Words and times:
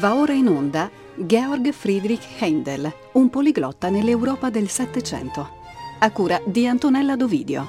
Va 0.00 0.14
ora 0.14 0.32
in 0.32 0.48
onda 0.48 0.90
Georg 1.14 1.72
Friedrich 1.72 2.26
Heindel, 2.38 2.90
un 3.12 3.28
poliglotta 3.28 3.90
nell'Europa 3.90 4.48
del 4.48 4.70
Settecento, 4.70 5.46
a 5.98 6.10
cura 6.10 6.40
di 6.42 6.66
Antonella 6.66 7.16
Dovidio. 7.16 7.66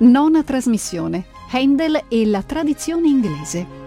Nona 0.00 0.42
trasmissione. 0.42 1.24
Heindel 1.50 2.04
e 2.08 2.26
la 2.26 2.42
tradizione 2.42 3.08
inglese. 3.08 3.79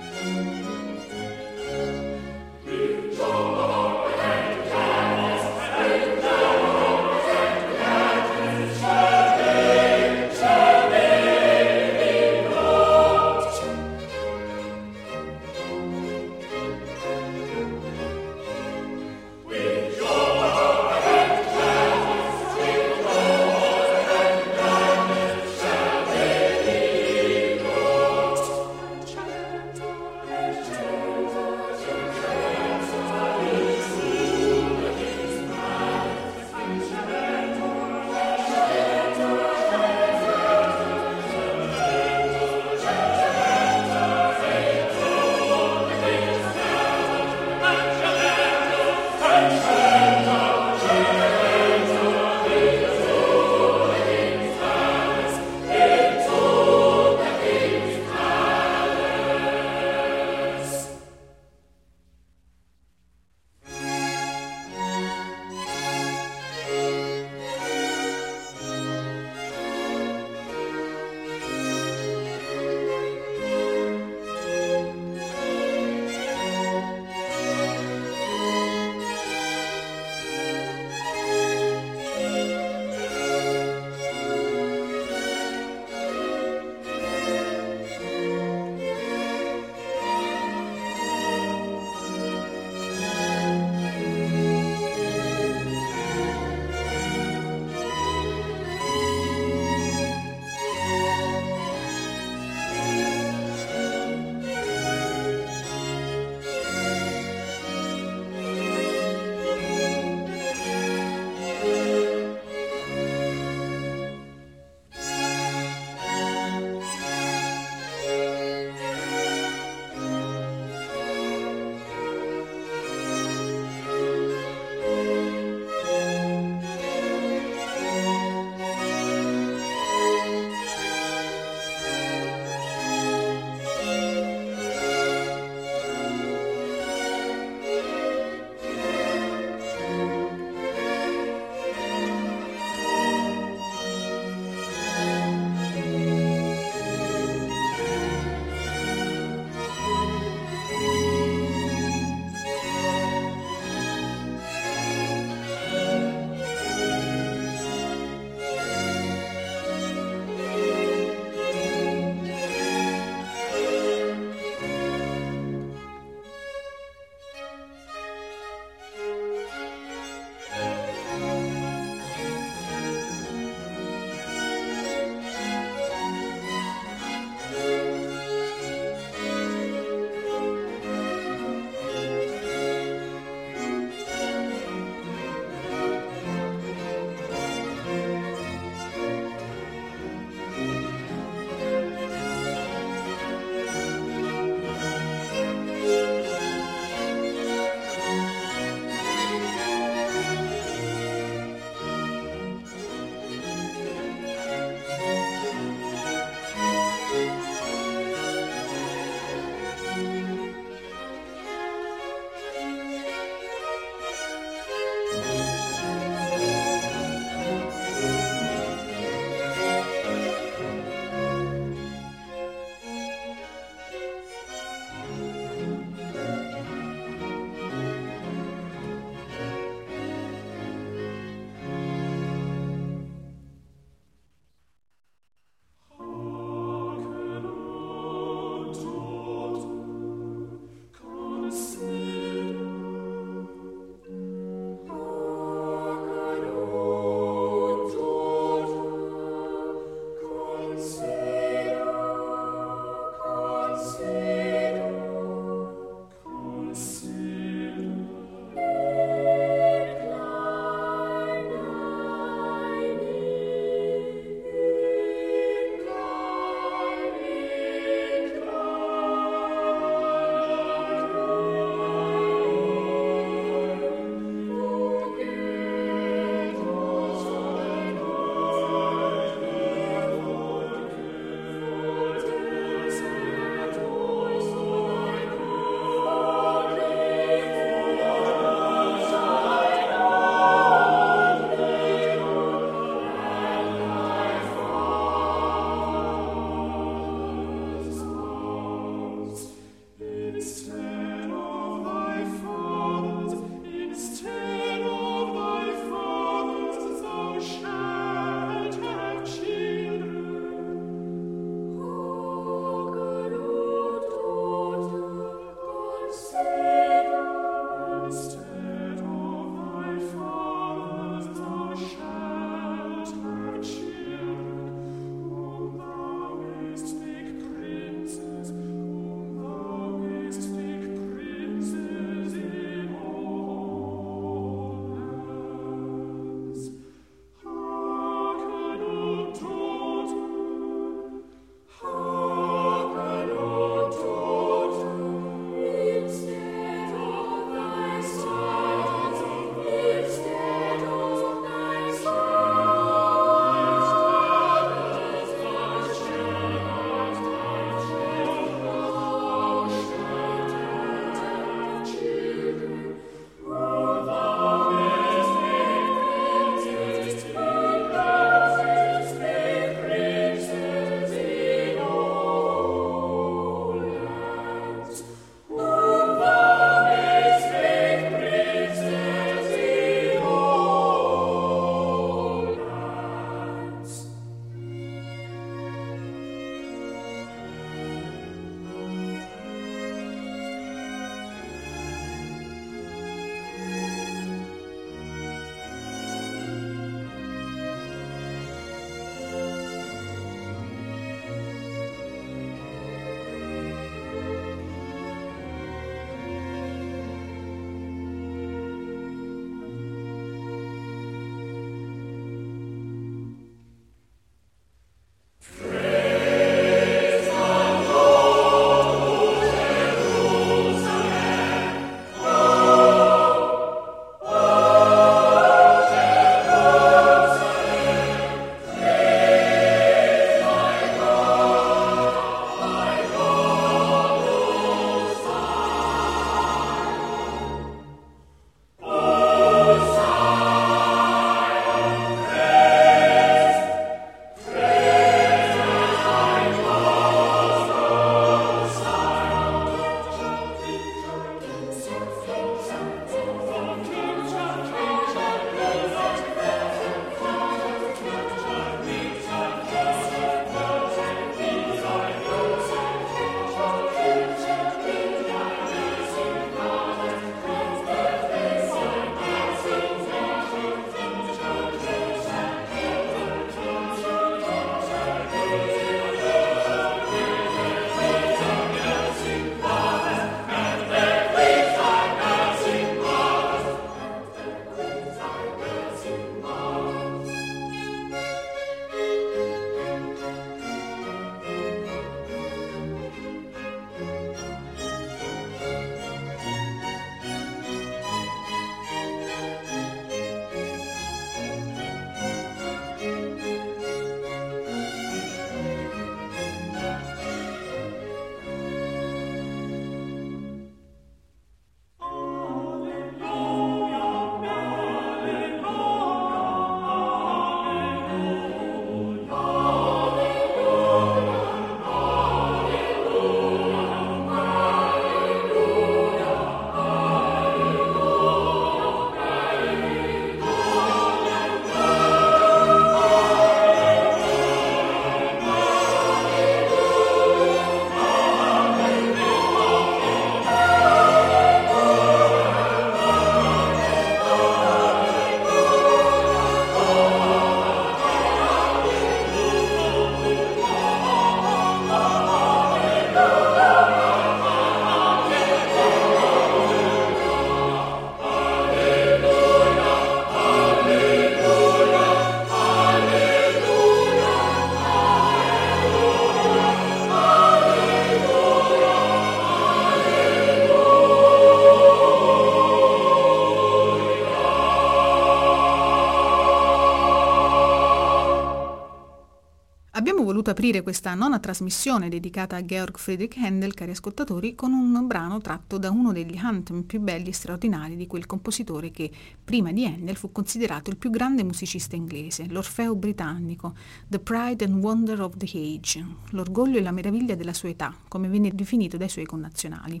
Voluto 580.48 580.50
aprire 580.50 580.82
questa 580.82 581.14
nona 581.14 581.38
trasmissione 581.38 582.08
dedicata 582.08 582.56
a 582.56 582.64
Georg 582.64 582.96
Friedrich 582.96 583.36
Handel, 583.36 583.74
cari 583.74 583.90
ascoltatori, 583.90 584.54
con 584.54 584.72
un 584.72 585.06
brano 585.06 585.40
tratto 585.40 585.78
da 585.78 585.90
uno 585.90 586.12
degli 586.12 586.36
anthem 586.36 586.82
più 586.82 587.00
belli 587.00 587.28
e 587.28 587.32
straordinari 587.32 587.96
di 587.96 588.06
quel 588.06 588.26
compositore 588.26 588.90
che, 588.90 589.10
prima 589.44 589.72
di 589.72 589.84
Handel, 589.84 590.16
fu 590.16 590.32
considerato 590.32 590.90
il 590.90 590.96
più 590.96 591.10
grande 591.10 591.44
musicista 591.44 591.96
inglese, 591.96 592.46
l'Orfeo 592.48 592.94
britannico, 592.94 593.74
The 594.06 594.20
Pride 594.20 594.64
and 594.64 594.82
Wonder 594.82 595.20
of 595.20 595.36
the 595.36 595.46
Age, 595.46 596.06
l'orgoglio 596.30 596.78
e 596.78 596.82
la 596.82 596.92
meraviglia 596.92 597.34
della 597.34 597.52
sua 597.52 597.68
età, 597.68 597.94
come 598.08 598.28
venne 598.28 598.50
definito 598.54 598.96
dai 598.96 599.08
suoi 599.08 599.26
connazionali. 599.26 600.00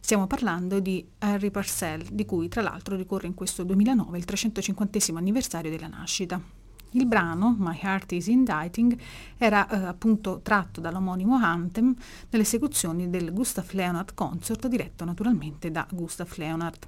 Stiamo 0.00 0.26
parlando 0.26 0.80
di 0.80 1.06
Harry 1.18 1.50
Parcell, 1.50 2.04
di 2.10 2.24
cui 2.24 2.48
tra 2.48 2.62
l'altro 2.62 2.96
ricorre 2.96 3.26
in 3.26 3.34
questo 3.34 3.62
2009 3.64 4.18
il 4.18 4.24
350 4.24 4.98
anniversario 5.14 5.70
della 5.70 5.88
nascita. 5.88 6.57
Il 6.92 7.06
brano, 7.06 7.54
My 7.58 7.78
Heart 7.80 8.12
is 8.12 8.28
Indicting, 8.28 8.98
era 9.36 9.68
eh, 9.68 9.84
appunto 9.84 10.40
tratto 10.42 10.80
dall'omonimo 10.80 11.36
Anthem 11.36 11.94
nelle 12.30 12.44
esecuzioni 12.44 13.10
del 13.10 13.32
Gustav 13.32 13.70
Leonard 13.72 14.14
Consort, 14.14 14.66
diretto 14.68 15.04
naturalmente 15.04 15.70
da 15.70 15.86
Gustav 15.90 16.32
Leonard. 16.36 16.86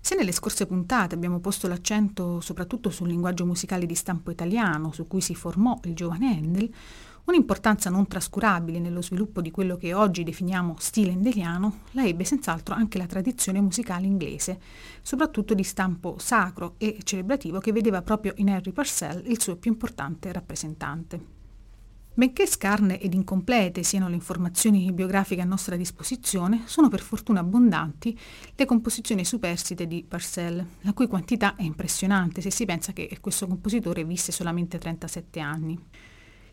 Se 0.00 0.16
nelle 0.16 0.32
scorse 0.32 0.66
puntate 0.66 1.14
abbiamo 1.14 1.38
posto 1.38 1.68
l'accento 1.68 2.40
soprattutto 2.40 2.90
sul 2.90 3.08
linguaggio 3.08 3.44
musicale 3.44 3.86
di 3.86 3.94
stampo 3.94 4.30
italiano 4.30 4.90
su 4.92 5.06
cui 5.06 5.20
si 5.20 5.34
formò 5.34 5.78
il 5.84 5.94
giovane 5.94 6.36
Handel, 6.36 6.72
Un'importanza 7.28 7.90
non 7.90 8.06
trascurabile 8.06 8.78
nello 8.78 9.02
sviluppo 9.02 9.42
di 9.42 9.50
quello 9.50 9.76
che 9.76 9.92
oggi 9.92 10.22
definiamo 10.22 10.76
stile 10.78 11.10
endeliano 11.10 11.80
la 11.90 12.06
ebbe 12.06 12.24
senz'altro 12.24 12.74
anche 12.74 12.96
la 12.96 13.04
tradizione 13.04 13.60
musicale 13.60 14.06
inglese, 14.06 14.58
soprattutto 15.02 15.52
di 15.52 15.62
stampo 15.62 16.16
sacro 16.18 16.76
e 16.78 17.00
celebrativo 17.04 17.58
che 17.58 17.70
vedeva 17.70 18.00
proprio 18.00 18.32
in 18.36 18.48
Henry 18.48 18.72
Purcell 18.72 19.22
il 19.26 19.42
suo 19.42 19.56
più 19.56 19.70
importante 19.70 20.32
rappresentante. 20.32 21.20
Benché 22.14 22.46
scarne 22.46 22.98
ed 22.98 23.12
incomplete 23.12 23.82
siano 23.82 24.08
le 24.08 24.14
informazioni 24.14 24.90
biografiche 24.90 25.42
a 25.42 25.44
nostra 25.44 25.76
disposizione, 25.76 26.62
sono 26.64 26.88
per 26.88 27.02
fortuna 27.02 27.40
abbondanti 27.40 28.18
le 28.54 28.64
composizioni 28.64 29.26
superstite 29.26 29.86
di 29.86 30.02
Purcell, 30.02 30.64
la 30.80 30.94
cui 30.94 31.06
quantità 31.06 31.56
è 31.56 31.62
impressionante 31.62 32.40
se 32.40 32.50
si 32.50 32.64
pensa 32.64 32.94
che 32.94 33.18
questo 33.20 33.46
compositore 33.46 34.02
visse 34.04 34.32
solamente 34.32 34.78
37 34.78 35.40
anni. 35.40 35.78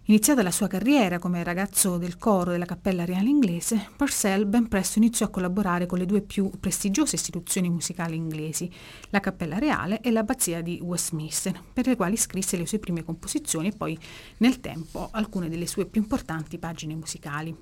Iniziata 0.08 0.44
la 0.44 0.52
sua 0.52 0.68
carriera 0.68 1.18
come 1.18 1.44
ragazzo 1.44 1.98
del 1.98 2.20
coro 2.20 2.52
della 2.52 2.66
Cappella 2.66 3.06
Reale 3.06 3.28
Inglese, 3.28 3.90
Purcell 3.96 4.48
ben 4.48 4.68
presto 4.68 5.00
iniziò 5.00 5.26
a 5.26 5.30
collaborare 5.30 5.88
con 5.88 5.98
le 5.98 6.06
due 6.06 6.22
più 6.22 6.52
prestigiose 6.60 7.16
istituzioni 7.16 7.72
musicali 7.72 8.16
inglesi, 8.16 8.70
la 9.10 9.20
Cappella 9.20 9.58
Reale 9.58 10.02
e 10.02 10.12
l'Abbazia 10.12 10.62
di 10.62 10.80
Westminster, 10.80 11.60
per 11.74 11.88
le 11.88 11.96
quali 11.96 12.18
scrisse 12.18 12.56
le 12.56 12.68
sue 12.68 12.78
prime 12.78 13.04
composizioni 13.04 13.70
e 13.70 13.76
poi, 13.76 13.98
nel 14.38 14.60
tempo, 14.60 15.08
alcune 15.10 15.50
delle 15.50 15.66
sue 15.66 15.88
più 15.88 16.02
importanti 16.02 16.60
pagine 16.60 16.94
musicali. 16.94 17.56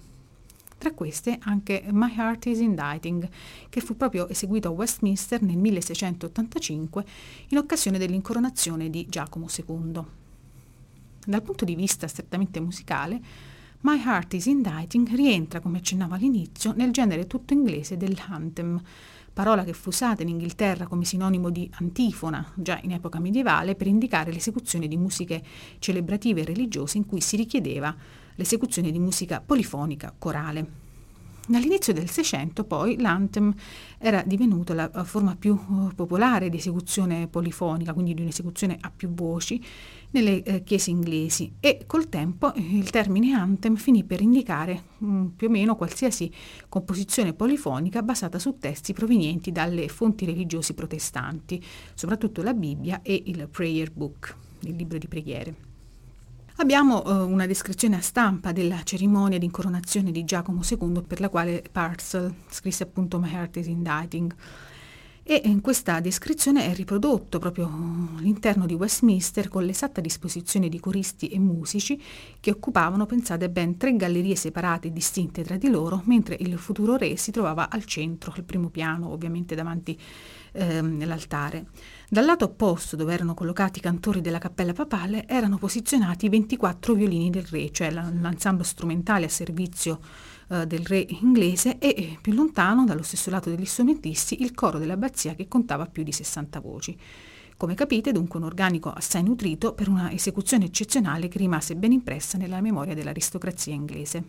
Tra 0.77 0.91
queste 0.91 1.37
anche 1.43 1.85
My 1.91 2.13
Heart 2.13 2.47
is 2.47 2.59
Indicting, 2.59 3.25
che 3.69 3.79
fu 3.79 3.95
proprio 3.95 4.27
eseguito 4.27 4.67
a 4.67 4.71
Westminster 4.71 5.41
nel 5.41 5.55
1685 5.55 7.05
in 7.47 7.57
occasione 7.57 7.97
dell'incoronazione 7.97 8.89
di 8.89 9.05
Giacomo 9.07 9.47
II. 9.47 10.22
Dal 11.25 11.41
punto 11.41 11.63
di 11.63 11.75
vista 11.75 12.07
strettamente 12.07 12.59
musicale, 12.59 13.19
My 13.81 13.97
Heart 13.97 14.33
is 14.33 14.45
Indicting 14.45 15.07
rientra, 15.09 15.59
come 15.61 15.77
accennavo 15.77 16.15
all'inizio, 16.15 16.73
nel 16.75 16.91
genere 16.91 17.27
tutto 17.27 17.53
inglese 17.53 17.95
dell'anthem, 17.95 18.81
parola 19.31 19.63
che 19.63 19.73
fu 19.73 19.89
usata 19.89 20.21
in 20.21 20.29
Inghilterra 20.29 20.87
come 20.87 21.05
sinonimo 21.05 21.49
di 21.49 21.69
antifona, 21.75 22.51
già 22.55 22.79
in 22.83 22.91
epoca 22.91 23.19
medievale, 23.19 23.75
per 23.75 23.87
indicare 23.87 24.31
l'esecuzione 24.31 24.87
di 24.87 24.97
musiche 24.97 25.41
celebrative 25.79 26.41
e 26.41 26.45
religiose 26.45 26.97
in 26.97 27.05
cui 27.05 27.21
si 27.21 27.35
richiedeva 27.35 27.95
l'esecuzione 28.35 28.91
di 28.91 28.99
musica 28.99 29.41
polifonica 29.41 30.13
corale. 30.17 30.81
Dall'inizio 31.45 31.91
del 31.91 32.09
Seicento 32.09 32.63
poi 32.63 32.97
l'anthem 33.01 33.53
era 33.97 34.23
divenuto 34.25 34.73
la 34.73 34.89
forma 35.03 35.35
più 35.35 35.53
uh, 35.53 35.93
popolare 35.93 36.47
di 36.47 36.55
esecuzione 36.55 37.27
polifonica, 37.27 37.91
quindi 37.91 38.13
di 38.13 38.21
un'esecuzione 38.21 38.77
a 38.79 38.89
più 38.95 39.13
voci, 39.13 39.61
nelle 40.13 40.43
eh, 40.43 40.63
chiese 40.63 40.89
inglesi 40.89 41.53
e 41.59 41.83
col 41.85 42.09
tempo 42.09 42.51
il 42.55 42.89
termine 42.89 43.33
anthem 43.33 43.75
finì 43.75 44.03
per 44.03 44.21
indicare 44.21 44.83
mm, 45.03 45.25
più 45.35 45.47
o 45.47 45.49
meno 45.49 45.75
qualsiasi 45.75 46.31
composizione 46.69 47.33
polifonica 47.33 48.01
basata 48.01 48.39
su 48.39 48.57
testi 48.57 48.93
provenienti 48.93 49.51
dalle 49.51 49.87
fonti 49.87 50.25
religiosi 50.25 50.73
protestanti, 50.73 51.63
soprattutto 51.93 52.41
la 52.41 52.53
Bibbia 52.53 53.01
e 53.01 53.23
il 53.25 53.47
Prayer 53.49 53.91
Book, 53.91 54.35
il 54.61 54.75
libro 54.75 54.97
di 54.97 55.07
preghiere. 55.07 55.71
Abbiamo 56.57 57.01
uh, 57.03 57.27
una 57.27 57.47
descrizione 57.47 57.95
a 57.95 58.01
stampa 58.01 58.51
della 58.51 58.83
cerimonia 58.83 59.39
di 59.39 59.45
incoronazione 59.45 60.11
di 60.11 60.23
Giacomo 60.23 60.61
II 60.63 61.01
per 61.07 61.19
la 61.19 61.29
quale 61.29 61.63
Parcel 61.71 62.31
scrisse 62.47 62.83
appunto 62.83 63.19
My 63.19 63.31
Heart 63.33 63.57
is 63.57 63.65
Indicting 63.65 64.35
e 65.25 65.41
in 65.45 65.61
questa 65.61 66.01
descrizione 66.01 66.65
è 66.69 66.75
riprodotto 66.75 67.39
proprio 67.39 67.69
l'interno 68.17 68.65
di 68.65 68.73
Westminster 68.73 69.47
con 69.47 69.63
l'esatta 69.63 70.01
disposizione 70.01 70.67
di 70.67 70.81
coristi 70.81 71.29
e 71.29 71.39
musici 71.39 72.01
che 72.41 72.51
occupavano, 72.51 73.05
pensate, 73.05 73.49
ben 73.49 73.77
tre 73.77 73.95
gallerie 73.95 74.35
separate 74.35 74.89
e 74.89 74.91
distinte 74.91 75.41
tra 75.41 75.55
di 75.55 75.69
loro, 75.69 76.01
mentre 76.05 76.35
il 76.39 76.57
futuro 76.57 76.97
re 76.97 77.15
si 77.15 77.31
trovava 77.31 77.69
al 77.69 77.85
centro, 77.85 78.33
al 78.35 78.43
primo 78.43 78.69
piano, 78.69 79.09
ovviamente 79.09 79.55
davanti 79.55 79.97
ehm. 80.51 81.01
Dal 82.09 82.25
lato 82.25 82.45
opposto, 82.45 82.95
dove 82.95 83.13
erano 83.13 83.33
collocati 83.33 83.79
i 83.79 83.81
cantori 83.81 84.21
della 84.21 84.39
cappella 84.39 84.73
papale, 84.73 85.25
erano 85.27 85.57
posizionati 85.57 86.29
24 86.29 86.93
violini 86.93 87.29
del 87.29 87.45
re, 87.45 87.71
cioè 87.71 87.91
l'ensemble 87.91 88.63
strumentale 88.63 89.25
a 89.25 89.29
servizio 89.29 89.99
eh, 90.53 90.67
del 90.67 90.85
re 90.85 91.05
inglese 91.21 91.79
e 91.79 91.87
eh, 91.97 92.17
più 92.21 92.33
lontano, 92.33 92.85
dallo 92.85 93.01
stesso 93.01 93.29
lato 93.29 93.49
degli 93.49 93.65
strumentisti, 93.65 94.41
il 94.43 94.53
coro 94.53 94.77
dell'abbazia 94.77 95.33
che 95.33 95.47
contava 95.47 95.87
più 95.87 96.03
di 96.03 96.11
60 96.11 96.59
voci. 96.59 96.97
Come 97.57 97.75
capite, 97.75 98.11
dunque 98.11 98.39
un 98.39 98.45
organico 98.45 98.91
assai 98.91 99.23
nutrito 99.23 99.73
per 99.73 99.89
una 99.89 100.11
esecuzione 100.11 100.65
eccezionale 100.65 101.27
che 101.27 101.37
rimase 101.37 101.75
ben 101.75 101.91
impressa 101.91 102.37
nella 102.37 102.61
memoria 102.61 102.93
dell'aristocrazia 102.93 103.73
inglese. 103.73 104.23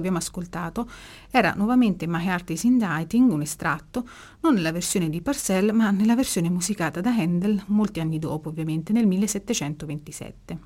Abbiamo 0.00 0.18
ascoltato 0.18 0.88
era 1.30 1.54
nuovamente 1.56 2.06
My 2.06 2.24
Heart 2.24 2.50
is 2.50 2.64
Indicting, 2.64 3.30
un 3.30 3.42
estratto, 3.42 4.08
non 4.40 4.54
nella 4.54 4.72
versione 4.72 5.08
di 5.08 5.20
Parcell, 5.20 5.70
ma 5.70 5.90
nella 5.90 6.16
versione 6.16 6.50
musicata 6.50 7.00
da 7.00 7.14
Handel 7.14 7.62
molti 7.66 8.00
anni 8.00 8.18
dopo, 8.18 8.48
ovviamente, 8.48 8.92
nel 8.92 9.06
1727. 9.06 10.58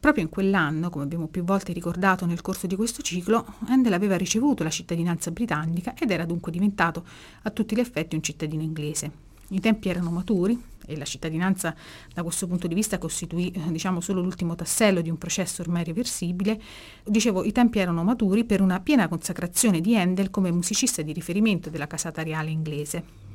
Proprio 0.00 0.24
in 0.24 0.30
quell'anno, 0.30 0.88
come 0.88 1.04
abbiamo 1.04 1.28
più 1.28 1.44
volte 1.44 1.72
ricordato 1.72 2.24
nel 2.24 2.40
corso 2.40 2.66
di 2.66 2.74
questo 2.74 3.02
ciclo, 3.02 3.44
Handel 3.66 3.92
aveva 3.92 4.16
ricevuto 4.16 4.62
la 4.62 4.70
cittadinanza 4.70 5.30
britannica 5.30 5.94
ed 5.94 6.10
era 6.10 6.24
dunque 6.24 6.50
diventato 6.50 7.04
a 7.42 7.50
tutti 7.50 7.74
gli 7.74 7.80
effetti 7.80 8.14
un 8.14 8.22
cittadino 8.22 8.62
inglese. 8.62 9.29
I 9.52 9.60
tempi 9.60 9.88
erano 9.88 10.10
maturi 10.10 10.58
e 10.86 10.96
la 10.96 11.04
cittadinanza 11.04 11.74
da 12.12 12.22
questo 12.22 12.46
punto 12.46 12.66
di 12.66 12.74
vista 12.74 12.98
costituì 12.98 13.50
eh, 13.50 13.70
diciamo, 13.70 14.00
solo 14.00 14.20
l'ultimo 14.20 14.54
tassello 14.54 15.00
di 15.00 15.10
un 15.10 15.18
processo 15.18 15.62
ormai 15.62 15.82
irreversibile. 15.82 16.60
Dicevo, 17.04 17.44
i 17.44 17.52
tempi 17.52 17.78
erano 17.78 18.02
maturi 18.04 18.44
per 18.44 18.60
una 18.60 18.80
piena 18.80 19.08
consacrazione 19.08 19.80
di 19.80 19.96
Handel 19.96 20.30
come 20.30 20.50
musicista 20.50 21.02
di 21.02 21.12
riferimento 21.12 21.70
della 21.70 21.86
casata 21.86 22.22
reale 22.22 22.50
inglese. 22.50 23.28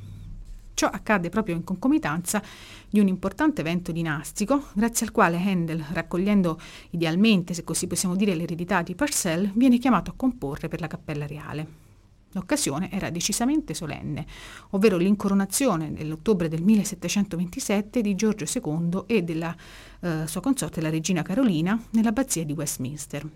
Ciò 0.74 0.88
accadde 0.88 1.30
proprio 1.30 1.54
in 1.54 1.64
concomitanza 1.64 2.42
di 2.90 3.00
un 3.00 3.08
importante 3.08 3.62
evento 3.62 3.92
dinastico, 3.92 4.64
grazie 4.74 5.06
al 5.06 5.12
quale 5.12 5.38
Handel, 5.38 5.82
raccogliendo 5.92 6.60
idealmente, 6.90 7.54
se 7.54 7.64
così 7.64 7.86
possiamo 7.86 8.14
dire, 8.14 8.34
l'eredità 8.34 8.82
di 8.82 8.94
Purcell, 8.94 9.50
viene 9.54 9.78
chiamato 9.78 10.10
a 10.10 10.14
comporre 10.14 10.68
per 10.68 10.80
la 10.80 10.86
Cappella 10.86 11.26
Reale. 11.26 11.85
L'occasione 12.36 12.90
era 12.90 13.08
decisamente 13.08 13.72
solenne, 13.72 14.26
ovvero 14.70 14.98
l'incoronazione 14.98 15.88
nell'ottobre 15.88 16.48
del 16.48 16.60
1727 16.62 18.02
di 18.02 18.14
Giorgio 18.14 18.44
II 18.44 19.04
e 19.06 19.22
della 19.22 19.56
eh, 20.00 20.26
sua 20.26 20.42
consorte, 20.42 20.82
la 20.82 20.90
regina 20.90 21.22
Carolina, 21.22 21.80
nell'abbazia 21.92 22.44
di 22.44 22.52
Westminster. 22.52 23.26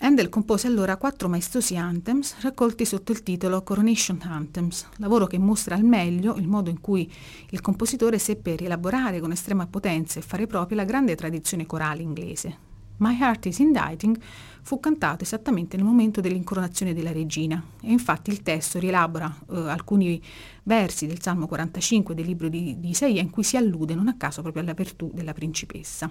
Handel 0.00 0.28
compose 0.28 0.66
allora 0.66 0.96
quattro 0.96 1.28
maestosi 1.28 1.76
anthems 1.76 2.40
raccolti 2.40 2.84
sotto 2.84 3.12
il 3.12 3.22
titolo 3.22 3.62
Coronation 3.62 4.18
Anthems, 4.22 4.88
lavoro 4.96 5.28
che 5.28 5.38
mostra 5.38 5.76
al 5.76 5.84
meglio 5.84 6.34
il 6.34 6.48
modo 6.48 6.70
in 6.70 6.80
cui 6.80 7.08
il 7.50 7.60
compositore 7.60 8.18
seppe 8.18 8.56
rielaborare 8.56 9.20
con 9.20 9.30
estrema 9.30 9.68
potenza 9.68 10.18
e 10.18 10.22
fare 10.22 10.48
propria 10.48 10.78
la 10.78 10.84
grande 10.84 11.14
tradizione 11.14 11.66
corale 11.66 12.02
inglese, 12.02 12.58
My 12.98 13.16
Heart 13.16 13.46
is 13.46 13.58
Indicting 13.58 14.18
fu 14.62 14.80
cantato 14.80 15.22
esattamente 15.22 15.76
nel 15.76 15.84
momento 15.84 16.20
dell'incoronazione 16.20 16.94
della 16.94 17.12
regina 17.12 17.62
e 17.80 17.90
infatti 17.90 18.30
il 18.30 18.42
testo 18.42 18.78
rielabora 18.78 19.32
eh, 19.50 19.56
alcuni 19.68 20.20
versi 20.64 21.06
del 21.06 21.22
Salmo 21.22 21.46
45 21.46 22.14
del 22.14 22.26
libro 22.26 22.48
di, 22.48 22.78
di 22.80 22.90
Isaia 22.90 23.20
in 23.20 23.30
cui 23.30 23.44
si 23.44 23.56
allude 23.56 23.94
non 23.94 24.08
a 24.08 24.16
caso 24.16 24.42
proprio 24.42 24.62
alla 24.62 24.72
virtù 24.72 25.10
della 25.14 25.32
principessa. 25.32 26.10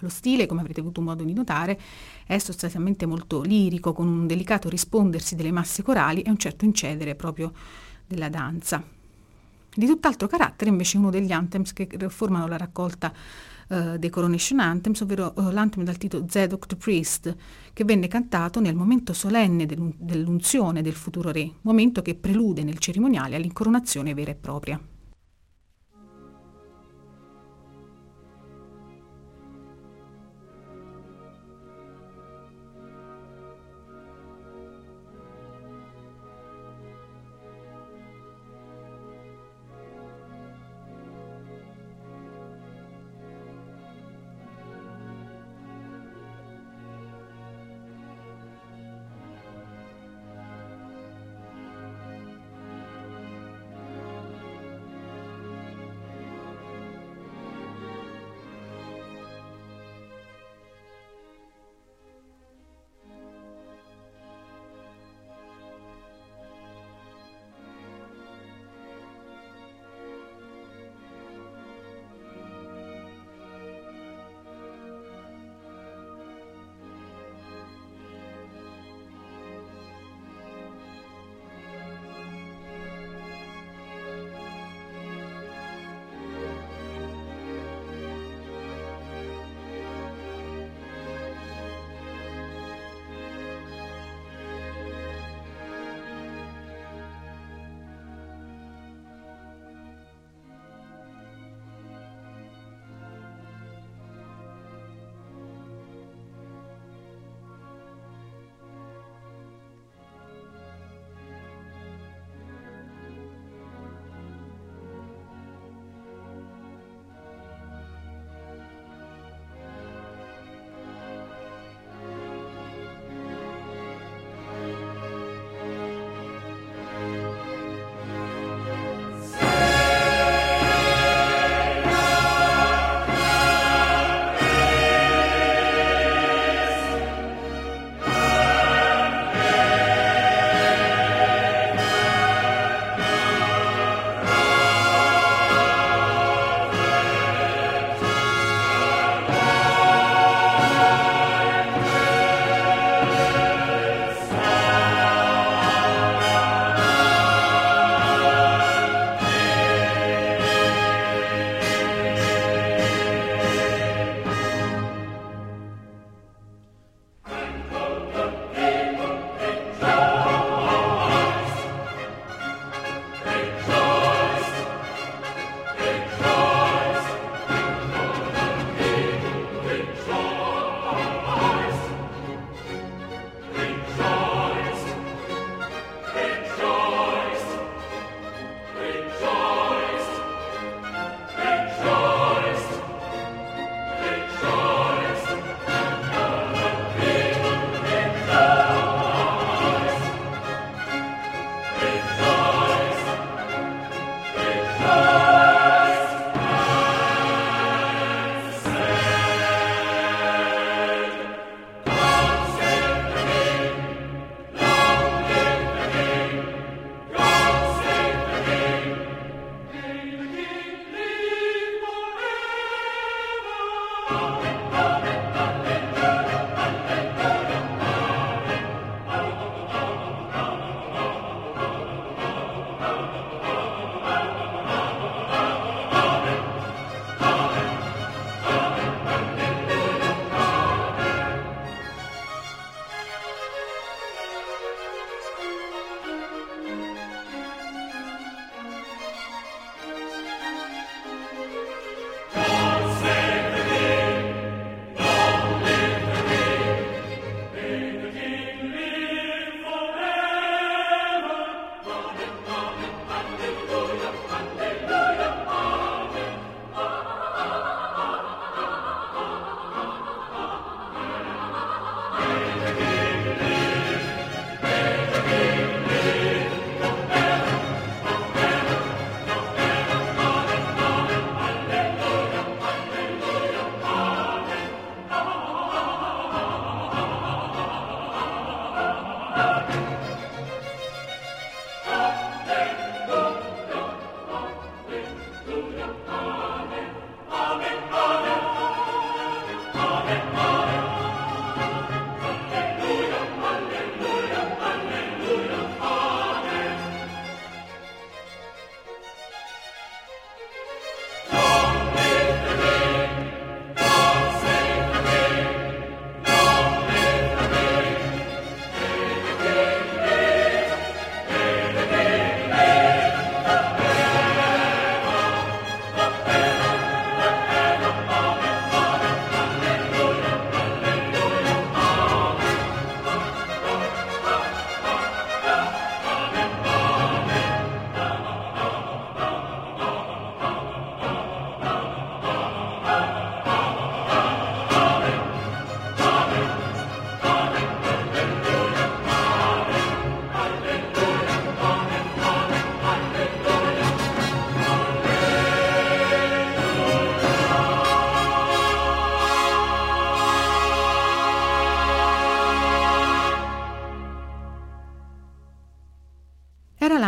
Lo 0.00 0.08
stile, 0.08 0.46
come 0.46 0.60
avrete 0.60 0.80
avuto 0.80 1.00
modo 1.00 1.22
di 1.22 1.32
notare, 1.32 1.80
è 2.26 2.36
sostanzialmente 2.38 3.06
molto 3.06 3.40
lirico, 3.42 3.92
con 3.92 4.08
un 4.08 4.26
delicato 4.26 4.68
rispondersi 4.68 5.36
delle 5.36 5.52
masse 5.52 5.82
corali 5.82 6.22
e 6.22 6.30
un 6.30 6.36
certo 6.36 6.64
incedere 6.64 7.14
proprio 7.14 7.52
della 8.06 8.28
danza. 8.28 8.84
Di 9.72 9.86
tutt'altro 9.86 10.26
carattere 10.26 10.70
invece 10.70 10.98
uno 10.98 11.10
degli 11.10 11.30
anthems 11.30 11.72
che 11.72 11.88
formano 12.08 12.48
la 12.48 12.56
raccolta 12.56 13.12
uh, 13.68 13.96
dei 13.96 14.10
Coronation 14.10 14.60
Anthems, 14.60 15.00
ovvero 15.00 15.32
uh, 15.36 15.50
l'anthem 15.50 15.84
dal 15.84 15.98
titolo 15.98 16.26
Zedok 16.28 16.66
the 16.66 16.76
Priest, 16.76 17.36
che 17.72 17.84
venne 17.84 18.08
cantato 18.08 18.60
nel 18.60 18.74
momento 18.74 19.12
solenne 19.12 19.66
dell'un- 19.66 19.94
dell'unzione 19.96 20.82
del 20.82 20.94
futuro 20.94 21.30
re, 21.30 21.50
momento 21.62 22.02
che 22.02 22.14
prelude 22.14 22.62
nel 22.62 22.78
cerimoniale 22.78 23.36
all'incoronazione 23.36 24.14
vera 24.14 24.30
e 24.30 24.36
propria. 24.36 24.80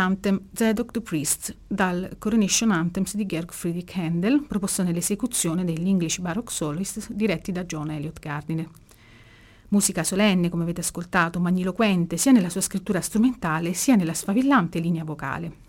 L'anthem 0.07 0.47
Zedok 0.53 0.91
the 0.91 1.01
Priest 1.01 1.55
dal 1.67 2.15
Coronation 2.17 2.71
Anthems 2.71 3.15
di 3.15 3.25
Georg 3.25 3.51
Friedrich 3.51 3.93
Handel, 3.97 4.45
proposto 4.47 4.81
nell'esecuzione 4.81 5.65
degli 5.65 5.85
English 5.85 6.19
Baroque 6.19 6.53
Soloists 6.53 7.11
diretti 7.11 7.51
da 7.51 7.65
John 7.65 7.91
Elliott 7.91 8.19
Gardiner. 8.19 8.69
Musica 9.69 10.05
solenne, 10.05 10.47
come 10.49 10.63
avete 10.63 10.79
ascoltato, 10.79 11.41
magniloquente 11.41 12.15
sia 12.15 12.31
nella 12.31 12.49
sua 12.49 12.61
scrittura 12.61 13.01
strumentale 13.01 13.73
sia 13.73 13.95
nella 13.95 14.13
sfavillante 14.13 14.79
linea 14.79 15.03
vocale. 15.03 15.66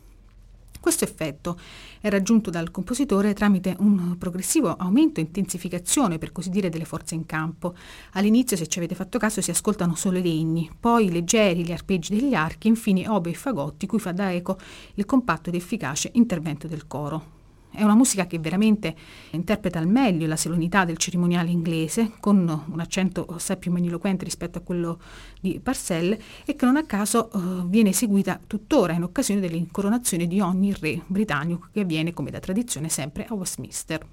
Questo 0.81 1.05
effetto 1.05 1.59
è 2.01 2.09
raggiunto 2.09 2.51
dal 2.51 2.71
compositore 2.71 3.35
tramite 3.35 3.77
un 3.81 4.17
progressivo 4.19 4.75
aumento 4.77 5.21
e 5.21 5.25
intensificazione, 5.25 6.19
per 6.19 6.33
così 6.33 6.51
dire, 6.51 6.69
delle 6.69 6.85
forze 6.85 7.15
in 7.15 7.27
campo. 7.27 7.75
All'inizio, 8.13 8.57
se 8.57 8.67
ci 8.69 8.79
avete 8.79 8.95
fatto 8.95 9.19
caso, 9.19 9.41
si 9.41 9.51
ascoltano 9.51 9.95
solo 9.95 10.19
i 10.19 10.23
legni, 10.23 10.71
poi 10.79 11.07
i 11.07 11.13
leggeri, 11.13 11.65
gli 11.65 11.73
arpeggi 11.73 12.19
degli 12.19 12.35
archi, 12.35 12.69
infine 12.69 13.09
oboe 13.09 13.33
e 13.33 13.35
fagotti, 13.35 13.87
cui 13.87 13.99
fa 13.99 14.13
da 14.13 14.33
eco 14.33 14.59
il 14.95 15.05
compatto 15.05 15.49
ed 15.49 15.57
efficace 15.57 16.11
intervento 16.15 16.67
del 16.69 16.87
coro. 16.87 17.38
È 17.71 17.83
una 17.83 17.95
musica 17.95 18.27
che 18.27 18.39
veramente 18.39 18.95
interpreta 19.31 19.79
al 19.79 19.87
meglio 19.87 20.27
la 20.27 20.37
serenità 20.37 20.85
del 20.85 20.97
cerimoniale 20.97 21.51
inglese, 21.51 22.13
con 22.19 22.39
un 22.39 22.81
accento 22.81 23.27
assai 23.27 23.57
più 23.57 23.71
magniloquente 23.71 24.25
rispetto 24.25 24.59
a 24.59 24.63
quello 24.63 24.99
di 25.41 25.61
Parcelle, 25.61 26.21
e 26.45 26.57
che 26.57 26.65
non 26.65 26.77
a 26.77 26.85
caso 26.85 27.31
uh, 27.33 27.69
viene 27.69 27.91
eseguita 27.91 28.41
tuttora 28.47 28.95
in 28.95 29.03
occasione 29.03 29.41
dell'incoronazione 29.41 30.27
di 30.27 30.41
ogni 30.41 30.75
re 30.79 31.03
britannico 31.07 31.69
che 31.73 31.81
avviene, 31.81 32.13
come 32.13 32.31
da 32.31 32.41
tradizione, 32.41 32.89
sempre 32.89 33.27
a 33.27 33.35
Westminster. 33.35 34.07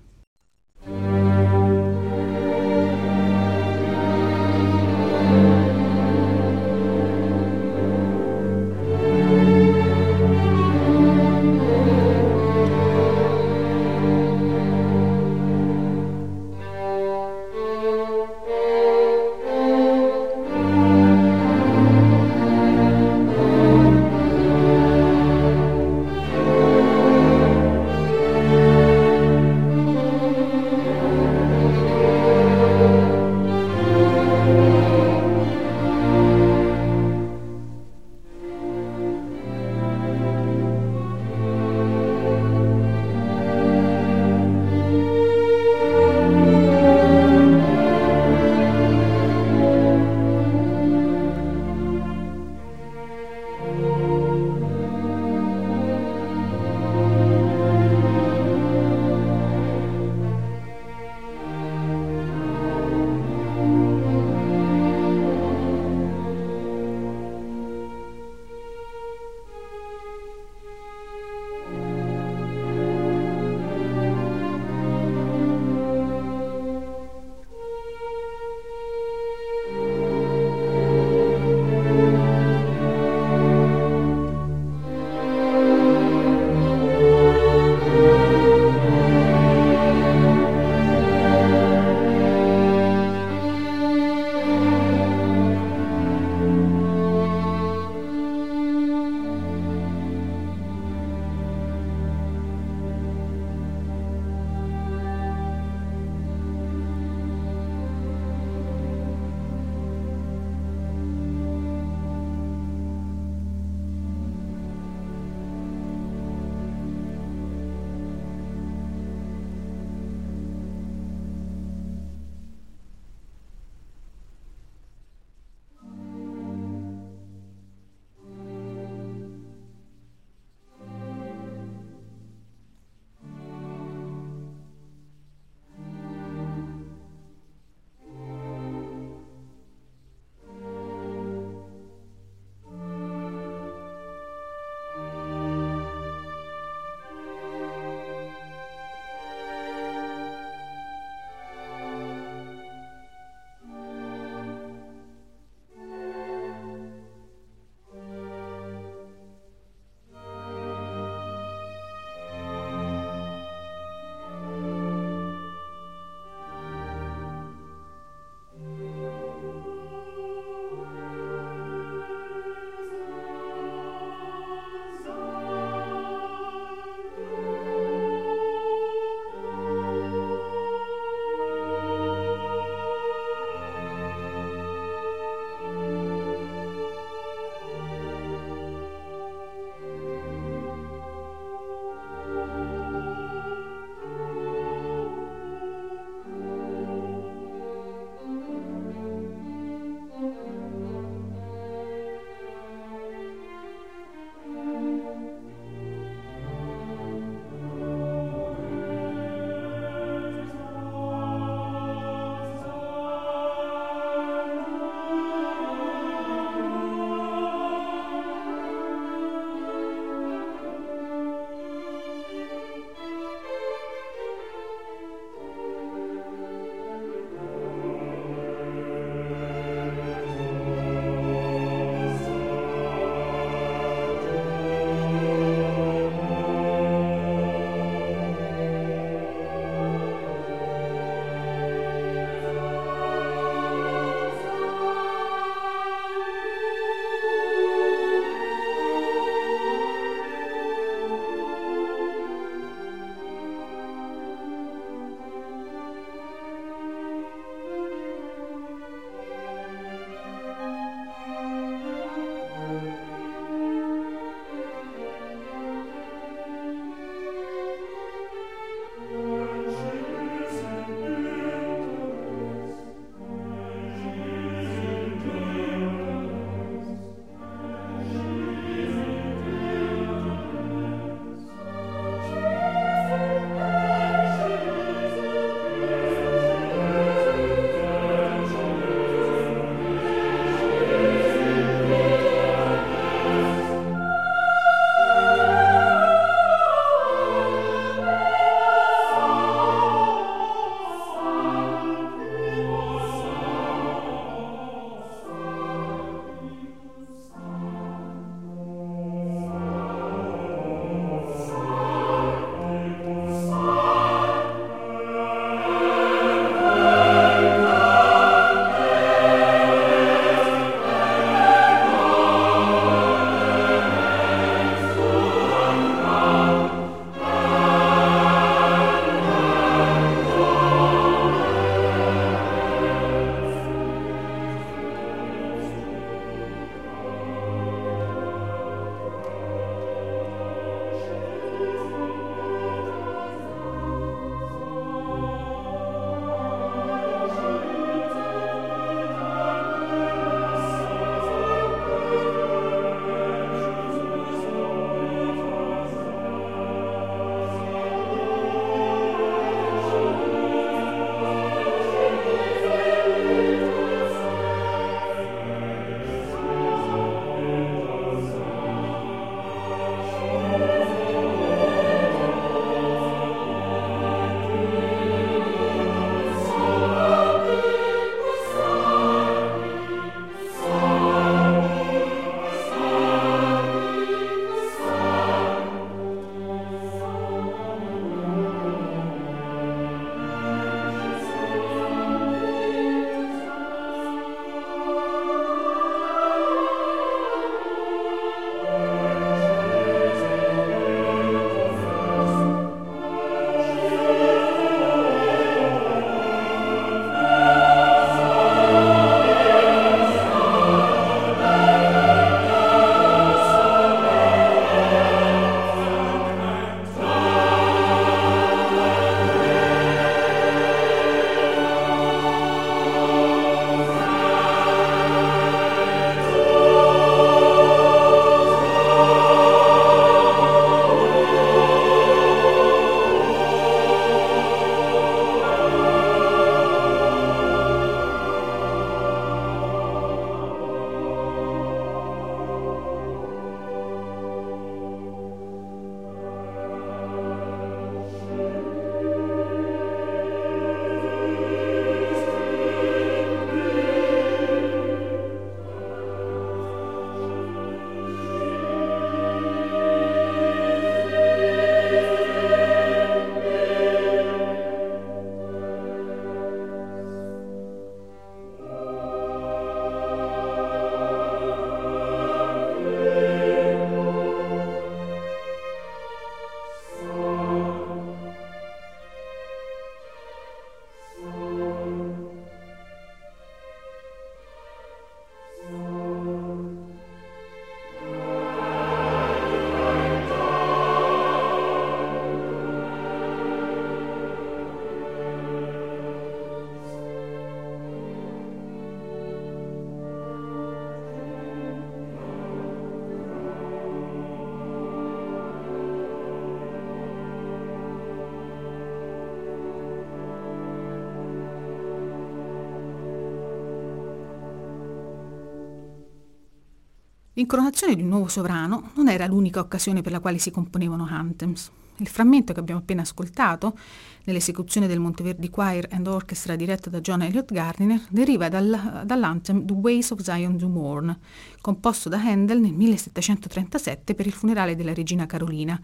L'incoronazione 517.37 517.95
di 517.95 518.01
un 518.01 518.07
nuovo 518.07 518.29
sovrano 518.29 518.91
non 518.93 519.09
era 519.09 519.25
l'unica 519.27 519.59
occasione 519.59 520.01
per 520.01 520.13
la 520.13 520.21
quale 520.21 520.37
si 520.37 520.51
componevano 520.51 521.05
anthems. 521.09 521.69
Il 521.97 522.07
frammento 522.07 522.53
che 522.53 522.61
abbiamo 522.61 522.79
appena 522.79 523.01
ascoltato, 523.01 523.77
nell'esecuzione 524.23 524.87
del 524.87 525.01
Monteverdi 525.01 525.49
Choir 525.49 525.85
and 525.91 526.07
Orchestra 526.07 526.55
diretta 526.55 526.89
da 526.89 527.01
John 527.01 527.23
Elliott 527.23 527.51
Gardiner, 527.51 528.01
deriva 528.09 528.47
dal, 528.47 529.01
dall'anthem 529.05 529.65
The 529.65 529.73
Ways 529.73 530.11
of 530.11 530.21
Zion 530.21 530.57
to 530.57 530.69
Mourn, 530.69 531.13
composto 531.59 532.07
da 532.07 532.21
Handel 532.21 532.61
nel 532.61 532.71
1737 532.71 534.15
per 534.15 534.27
il 534.27 534.33
funerale 534.33 534.77
della 534.77 534.93
regina 534.93 535.25
Carolina, 535.25 535.77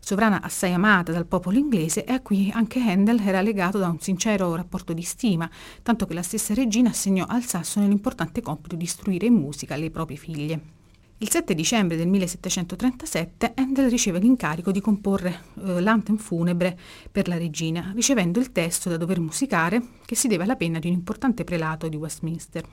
sovrana 0.00 0.42
assai 0.42 0.72
amata 0.72 1.12
dal 1.12 1.26
popolo 1.26 1.56
inglese 1.56 2.04
e 2.04 2.14
a 2.14 2.20
cui 2.20 2.50
anche 2.52 2.80
Handel 2.80 3.20
era 3.20 3.42
legato 3.42 3.78
da 3.78 3.88
un 3.88 4.00
sincero 4.00 4.56
rapporto 4.56 4.92
di 4.92 5.02
stima, 5.02 5.48
tanto 5.84 6.04
che 6.04 6.14
la 6.14 6.22
stessa 6.22 6.52
regina 6.52 6.90
assegnò 6.90 7.26
al 7.28 7.44
Sassone 7.44 7.86
l'importante 7.86 8.42
compito 8.42 8.74
di 8.74 8.82
istruire 8.82 9.26
in 9.26 9.34
musica 9.34 9.76
le 9.76 9.92
proprie 9.92 10.16
figlie. 10.16 10.74
Il 11.18 11.30
7 11.30 11.54
dicembre 11.54 11.96
del 11.96 12.08
1737 12.08 13.54
Handel 13.54 13.88
riceve 13.88 14.18
l'incarico 14.18 14.70
di 14.70 14.82
comporre 14.82 15.44
eh, 15.64 15.80
l'anthem 15.80 16.18
funebre 16.18 16.78
per 17.10 17.26
la 17.26 17.38
regina, 17.38 17.90
ricevendo 17.94 18.38
il 18.38 18.52
testo 18.52 18.90
da 18.90 18.98
dover 18.98 19.18
musicare 19.18 19.80
che 20.04 20.14
si 20.14 20.28
deve 20.28 20.42
alla 20.42 20.56
penna 20.56 20.78
di 20.78 20.88
un 20.88 20.92
importante 20.92 21.42
prelato 21.42 21.88
di 21.88 21.96
Westminster. 21.96 22.68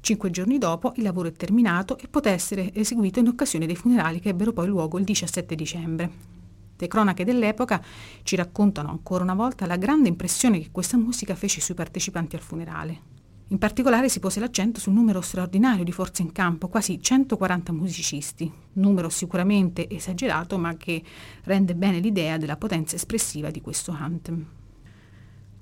Cinque 0.00 0.30
giorni 0.30 0.56
dopo 0.56 0.94
il 0.96 1.02
lavoro 1.02 1.28
è 1.28 1.32
terminato 1.32 1.98
e 1.98 2.08
poté 2.08 2.30
essere 2.30 2.72
eseguito 2.72 3.18
in 3.18 3.28
occasione 3.28 3.66
dei 3.66 3.76
funerali 3.76 4.18
che 4.18 4.30
ebbero 4.30 4.54
poi 4.54 4.66
luogo 4.66 4.98
il 4.98 5.04
17 5.04 5.54
dicembre. 5.54 6.10
Le 6.78 6.88
cronache 6.88 7.22
dell'epoca 7.22 7.84
ci 8.22 8.34
raccontano 8.34 8.88
ancora 8.88 9.24
una 9.24 9.34
volta 9.34 9.66
la 9.66 9.76
grande 9.76 10.08
impressione 10.08 10.58
che 10.58 10.70
questa 10.72 10.96
musica 10.96 11.34
fece 11.34 11.60
sui 11.60 11.74
partecipanti 11.74 12.34
al 12.34 12.40
funerale. 12.40 13.11
In 13.52 13.58
particolare 13.58 14.08
si 14.08 14.18
pose 14.18 14.40
l'accento 14.40 14.80
sul 14.80 14.94
numero 14.94 15.20
straordinario 15.20 15.84
di 15.84 15.92
forze 15.92 16.22
in 16.22 16.32
campo, 16.32 16.68
quasi 16.68 17.02
140 17.02 17.70
musicisti, 17.70 18.50
numero 18.74 19.10
sicuramente 19.10 19.90
esagerato 19.90 20.56
ma 20.56 20.74
che 20.78 21.02
rende 21.44 21.74
bene 21.74 21.98
l'idea 21.98 22.38
della 22.38 22.56
potenza 22.56 22.96
espressiva 22.96 23.50
di 23.50 23.60
questo 23.60 23.90
anthem. 23.90 24.46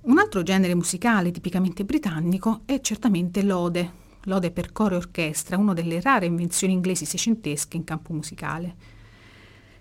Un 0.02 0.18
altro 0.18 0.44
genere 0.44 0.76
musicale 0.76 1.32
tipicamente 1.32 1.84
britannico 1.84 2.60
è 2.64 2.80
certamente 2.80 3.42
l'ode, 3.42 3.90
l'ode 4.22 4.52
per 4.52 4.70
coro 4.70 4.94
e 4.94 4.98
orchestra, 4.98 5.58
una 5.58 5.74
delle 5.74 6.00
rare 6.00 6.26
invenzioni 6.26 6.72
inglesi 6.72 7.04
seicentesche 7.04 7.76
in 7.76 7.82
campo 7.82 8.12
musicale. 8.12 8.99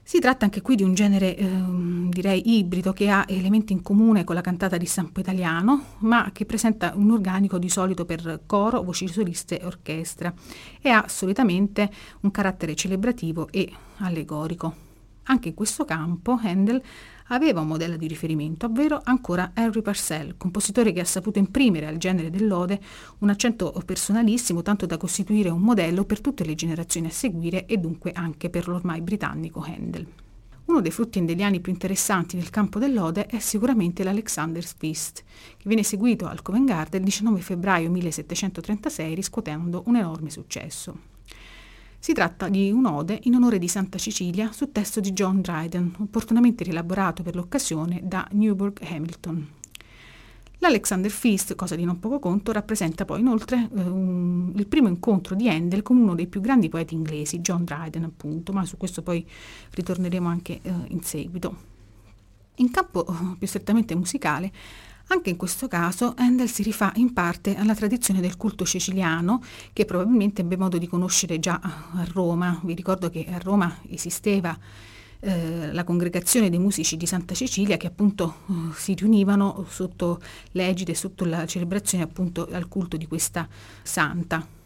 Si 0.10 0.18
tratta 0.18 0.44
anche 0.46 0.64
qui 0.64 0.76
di 0.76 0.82
un 0.82 0.96
genere, 0.96 1.36
eh, 1.38 1.48
direi, 2.10 2.58
ibrido 2.58 2.94
che 2.94 3.12
ha 3.12 3.26
elementi 3.28 3.74
in 3.74 3.84
comune 3.84 4.24
con 4.24 4.34
la 4.34 4.42
cantata 4.42 4.76
di 4.76 4.88
stampo 4.88 5.20
italiano, 5.20 5.98
ma 6.00 6.32
che 6.34 6.48
presenta 6.48 6.94
un 6.96 7.12
organico 7.12 7.60
di 7.60 7.70
solito 7.70 8.06
per 8.06 8.42
coro, 8.48 8.82
voci 8.82 9.08
soliste 9.08 9.60
e 9.60 9.66
orchestra 9.68 10.34
e 10.82 10.90
ha 10.90 11.06
solitamente 11.08 11.92
un 12.22 12.32
carattere 12.32 12.74
celebrativo 12.74 13.50
e 13.52 13.72
allegorico. 13.98 14.74
Anche 15.26 15.50
in 15.50 15.54
questo 15.54 15.86
campo 15.86 16.40
Handel 16.42 16.82
aveva 17.30 17.62
un 17.62 17.68
modello 17.68 17.98
di 17.98 18.08
riferimento, 18.08 18.68
ovvero 18.68 19.02
ancora 19.04 19.52
Henry 19.54 19.82
Purcell, 19.82 20.36
compositore 20.38 20.92
che 20.92 21.02
ha 21.02 21.06
saputo 21.06 21.40
imprimere 21.40 21.88
al 21.88 21.98
genere 21.98 22.30
dell'ode 22.30 22.80
un 23.20 23.30
accento 23.30 23.72
personalissimo 23.86 24.62
tanto 24.62 24.86
da 24.86 24.98
costituire 24.98 25.50
un 25.50 25.62
modello 25.62 26.06
per 26.06 26.22
tutte 26.22 26.46
le 26.46 26.56
generazioni 26.56 27.08
a 27.08 27.12
seguire 27.12 27.66
e 27.66 27.78
dunque 27.78 28.12
anche 28.12 28.50
per 28.50 28.68
l'ormai 28.68 29.02
britannico 29.02 29.62
Handel. 29.62 30.08
Uno 30.66 30.82
dei 30.82 30.92
frutti 30.92 31.18
endeliani 31.18 31.62
più 31.62 31.72
interessanti 31.72 32.36
nel 32.36 32.52
campo 32.52 32.78
dell'ode 32.78 33.26
è 33.26 33.40
sicuramente 33.40 34.04
l'Alexander's 34.04 34.76
Feast, 34.78 35.24
che 35.58 35.64
viene 35.66 35.82
eseguito 35.82 36.28
al 36.28 36.44
Covent 36.44 36.68
Garden 36.68 37.00
il 37.00 37.06
19 37.06 37.42
febbraio 37.42 37.90
1736 37.90 39.16
riscuotendo 39.16 39.82
un 39.88 39.96
enorme 39.96 40.30
successo. 40.30 41.19
Si 42.02 42.14
tratta 42.14 42.48
di 42.48 42.72
un'ode 42.72 43.20
in 43.24 43.36
onore 43.36 43.60
di 43.60 43.68
Santa 43.68 43.98
Cecilia 43.98 44.54
su 44.54 44.72
testo 44.72 45.02
di 45.02 45.12
John 45.12 45.42
Dryden, 45.42 45.96
opportunamente 46.00 46.64
rielaborato 46.64 47.24
per 47.24 47.36
l'occasione 47.36 48.00
da 48.02 48.26
Newburgh 48.32 48.80
Hamilton. 48.82 49.48
L'Alexander 50.60 51.12
Feast, 51.12 51.56
cosa 51.56 51.76
di 51.76 51.84
non 51.84 52.00
poco 52.00 52.20
conto, 52.20 52.54
rappresenta 52.54 53.04
poi 53.04 53.20
inoltre 53.20 53.70
eh, 53.76 53.82
un, 53.82 54.54
il 54.56 54.68
primo 54.68 54.88
incontro 54.88 55.36
di 55.36 55.50
Handel 55.50 55.82
con 55.82 55.98
uno 55.98 56.16
dei 56.16 56.28
più 56.28 56.40
grandi 56.40 56.70
poeti 56.70 56.94
inglesi, 56.94 57.40
John 57.42 57.66
Dryden 57.66 58.06
appunto, 58.06 58.54
ma 58.54 58.66
su 58.66 58.78
questo 58.78 59.02
poi 59.02 59.26
ritorneremo 59.72 60.28
anche 60.28 60.62
eh, 60.62 60.72
in 60.88 61.02
seguito. 61.02 61.68
In 62.56 62.72
campo 62.72 63.06
eh, 63.06 63.36
più 63.38 63.46
strettamente 63.46 63.94
musicale, 63.94 64.52
anche 65.12 65.30
in 65.30 65.38
questo 65.38 65.68
caso 65.68 66.14
Handel 66.18 66.50
si 66.50 66.64
rifà 66.64 66.92
in 66.96 67.14
parte 67.14 67.56
alla 67.56 67.76
tradizione 67.76 68.22
del 68.22 68.38
culto 68.38 68.66
siciliano 68.66 69.42
che 69.74 69.86
probabilmente 69.86 70.42
ebbe 70.42 70.58
modo 70.58 70.78
di 70.78 70.88
conoscere 70.88 71.40
già 71.40 71.60
a 71.62 72.06
Roma. 72.14 72.60
Vi 72.64 72.74
ricordo 72.74 73.10
che 73.10 73.26
a 73.30 73.40
Roma 73.40 73.80
esisteva 73.90 74.58
eh, 75.22 75.74
la 75.74 75.84
congregazione 75.84 76.50
dei 76.50 76.60
musici 76.60 76.96
di 76.96 77.06
Santa 77.06 77.34
Cecilia 77.34 77.78
che 77.78 77.88
appunto 77.88 78.38
eh, 78.50 78.54
si 78.76 78.94
riunivano 78.94 79.66
sotto 79.68 80.22
l'egide, 80.52 80.94
sotto 80.94 81.26
la 81.26 81.46
celebrazione 81.46 82.04
appunto 82.04 82.48
al 82.52 82.68
culto 82.68 82.96
di 82.96 83.08
questa 83.08 83.48
santa. 83.82 84.59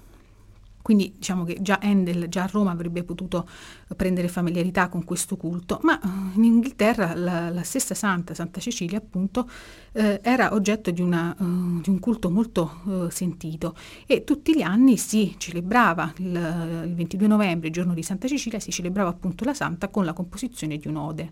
Quindi 0.84 1.14
diciamo 1.16 1.46
che 1.46 1.60
già 1.62 1.80
Handel, 1.82 2.28
già 2.28 2.44
a 2.44 2.50
Roma 2.52 2.72
avrebbe 2.72 3.04
potuto 3.04 3.48
prendere 3.96 4.28
familiarità 4.28 4.90
con 4.90 5.06
questo 5.06 5.38
culto, 5.38 5.80
ma 5.84 5.98
eh, 5.98 6.08
in 6.36 6.44
Inghilterra 6.44 7.16
la, 7.16 7.50
la 7.50 7.64
stessa 7.64 7.96
santa, 7.96 8.34
Santa 8.34 8.60
Cecilia 8.60 8.98
appunto, 8.98 9.50
eh, 9.94 10.20
era 10.22 10.54
oggetto 10.54 10.92
di, 10.92 11.02
una, 11.02 11.34
uh, 11.40 11.80
di, 11.80 11.90
un 11.90 12.00
culto 12.00 12.30
molto 12.30 12.82
uh, 12.84 13.10
sentito 13.10 13.76
e 14.06 14.26
tutti 14.26 14.54
gli 14.54 14.62
anni 14.62 14.98
si 14.98 15.36
celebrava 15.38 16.14
il, 16.18 16.84
il 16.86 16.94
22 16.94 17.28
novembre, 17.28 17.70
giorno 17.70 17.94
di 17.94 18.04
Santa 18.04 18.28
Cecilia, 18.28 18.60
si 18.60 18.72
celebrava 18.72 19.10
appunto 19.10 19.46
la 19.46 19.54
santa 19.54 19.88
con 19.88 20.04
la 20.04 20.12
composizione 20.12 20.78
di 20.78 20.88
un'ode. 20.90 21.32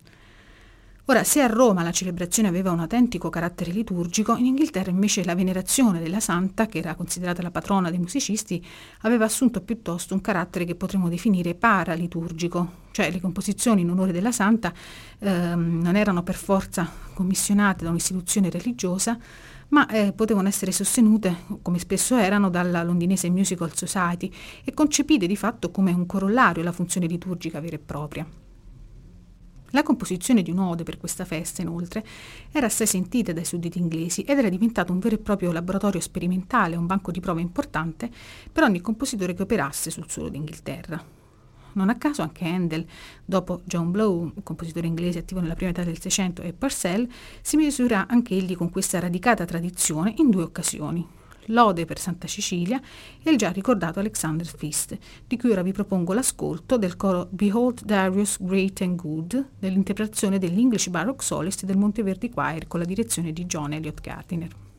Ora, 1.12 1.26
se 1.26 1.42
a 1.42 1.48
Roma 1.48 1.84
la 1.84 1.92
celebrazione 1.92 2.48
aveva 2.48 2.72
un 2.72 2.80
autentico 2.80 3.28
carattere 3.28 3.74
liturgico, 3.74 4.38
in 4.38 4.46
Inghilterra 4.46 4.92
invece 4.92 5.26
la 5.26 5.36
venerazione 5.36 6.00
della 6.00 6.22
santa, 6.22 6.68
che 6.68 6.78
era 6.78 6.96
considerata 6.96 7.42
la 7.42 7.52
patrona 7.52 7.90
dei 7.90 8.00
musicisti, 8.00 8.66
aveva 9.02 9.26
assunto 9.26 9.60
piuttosto 9.60 10.14
un 10.14 10.22
carattere 10.22 10.64
che 10.64 10.76
potremmo 10.76 11.10
definire 11.10 11.54
paraliturgico, 11.54 12.72
cioè 12.92 13.12
le 13.12 13.20
composizioni 13.20 13.82
in 13.82 13.90
onore 13.90 14.14
della 14.14 14.32
santa 14.32 14.72
ehm, 15.20 15.82
non 15.82 15.98
erano 15.98 16.24
per 16.24 16.36
forza 16.36 16.90
commissionate 17.14 17.84
da 17.84 17.90
un'istituzione 17.90 18.50
religiosa, 18.50 19.20
ma 19.68 19.86
eh, 19.88 20.14
potevano 20.14 20.48
essere 20.48 20.72
sostenute, 20.72 21.40
come 21.62 21.80
spesso 21.80 22.16
erano, 22.16 22.50
dalla 22.50 22.84
londinese 22.84 23.30
Musical 23.30 23.76
Society 23.76 24.32
e 24.64 24.74
concepite 24.74 25.28
di 25.28 25.36
fatto 25.36 25.72
come 25.72 25.92
un 25.92 26.06
corollario 26.06 26.62
alla 26.62 26.72
funzione 26.72 27.08
liturgica 27.08 27.60
vera 27.60 27.76
e 27.76 27.80
propria. 27.80 28.26
La 29.72 29.84
composizione 29.84 30.42
di 30.42 30.52
un'ode 30.52 30.84
per 30.84 30.98
questa 30.98 31.26
festa, 31.26 31.62
inoltre, 31.62 32.06
era 32.52 32.66
assai 32.66 32.88
sentita 32.88 33.32
dai 33.32 33.46
sudditi 33.46 33.80
inglesi 33.80 34.22
ed 34.22 34.38
era 34.38 34.50
diventato 34.50 34.92
un 34.92 35.00
vero 35.00 35.16
e 35.16 35.20
proprio 35.20 35.52
laboratorio 35.52 36.02
sperimentale, 36.02 36.76
un 36.76 36.86
banco 36.86 37.12
di 37.12 37.20
prove 37.20 37.42
importante 37.42 38.10
per 38.52 38.64
ogni 38.64 38.82
compositore 38.82 39.34
che 39.34 39.44
operasse 39.44 39.90
sul 39.90 40.10
suolo 40.10 40.30
d'Inghilterra. 40.30 41.20
Non 41.74 41.90
a 41.90 41.96
caso 41.96 42.22
anche 42.22 42.46
Handel, 42.46 42.86
dopo 43.24 43.62
John 43.64 43.92
Blow, 43.92 44.32
un 44.36 44.44
compositore 44.44 44.88
inglese 44.88 45.20
attivo 45.20 45.40
nella 45.40 45.56
prima 45.56 45.72
metà 45.72 45.86
del 45.86 46.02
Seicento, 46.02 46.42
e 46.42 46.52
Purcell, 46.52 47.08
si 47.42 47.56
misura 47.56 48.08
anche 48.10 48.36
egli 48.36 48.58
con 48.58 48.70
questa 48.70 49.00
radicata 49.00 49.46
tradizione 49.46 50.14
in 50.18 50.30
due 50.30 50.44
occasioni, 50.44 51.08
Lode 51.48 51.86
per 51.86 52.00
Santa 52.00 52.28
Cecilia 52.28 52.80
e 53.22 53.32
il 53.32 53.38
già 53.38 53.50
ricordato 53.50 54.00
Alexander 54.00 54.48
Feast, 54.48 54.98
di 55.28 55.38
cui 55.38 55.52
ora 55.52 55.62
vi 55.62 55.72
propongo 55.72 56.14
l'ascolto 56.14 56.78
del 56.78 56.96
coro 56.96 57.28
Behold 57.30 57.84
Darius 57.84 58.38
Great 58.40 58.82
and 58.82 58.96
Good 58.96 59.50
dell'interpretazione 59.60 60.40
dell'English 60.40 60.90
Baroque 60.90 61.24
Solist 61.24 61.66
del 61.66 61.78
Monteverdi 61.78 62.30
Choir 62.30 62.68
con 62.68 62.80
la 62.80 62.86
direzione 62.86 63.34
di 63.34 63.46
John 63.46 63.74
Elliott 63.74 64.02
Gardiner. 64.02 64.71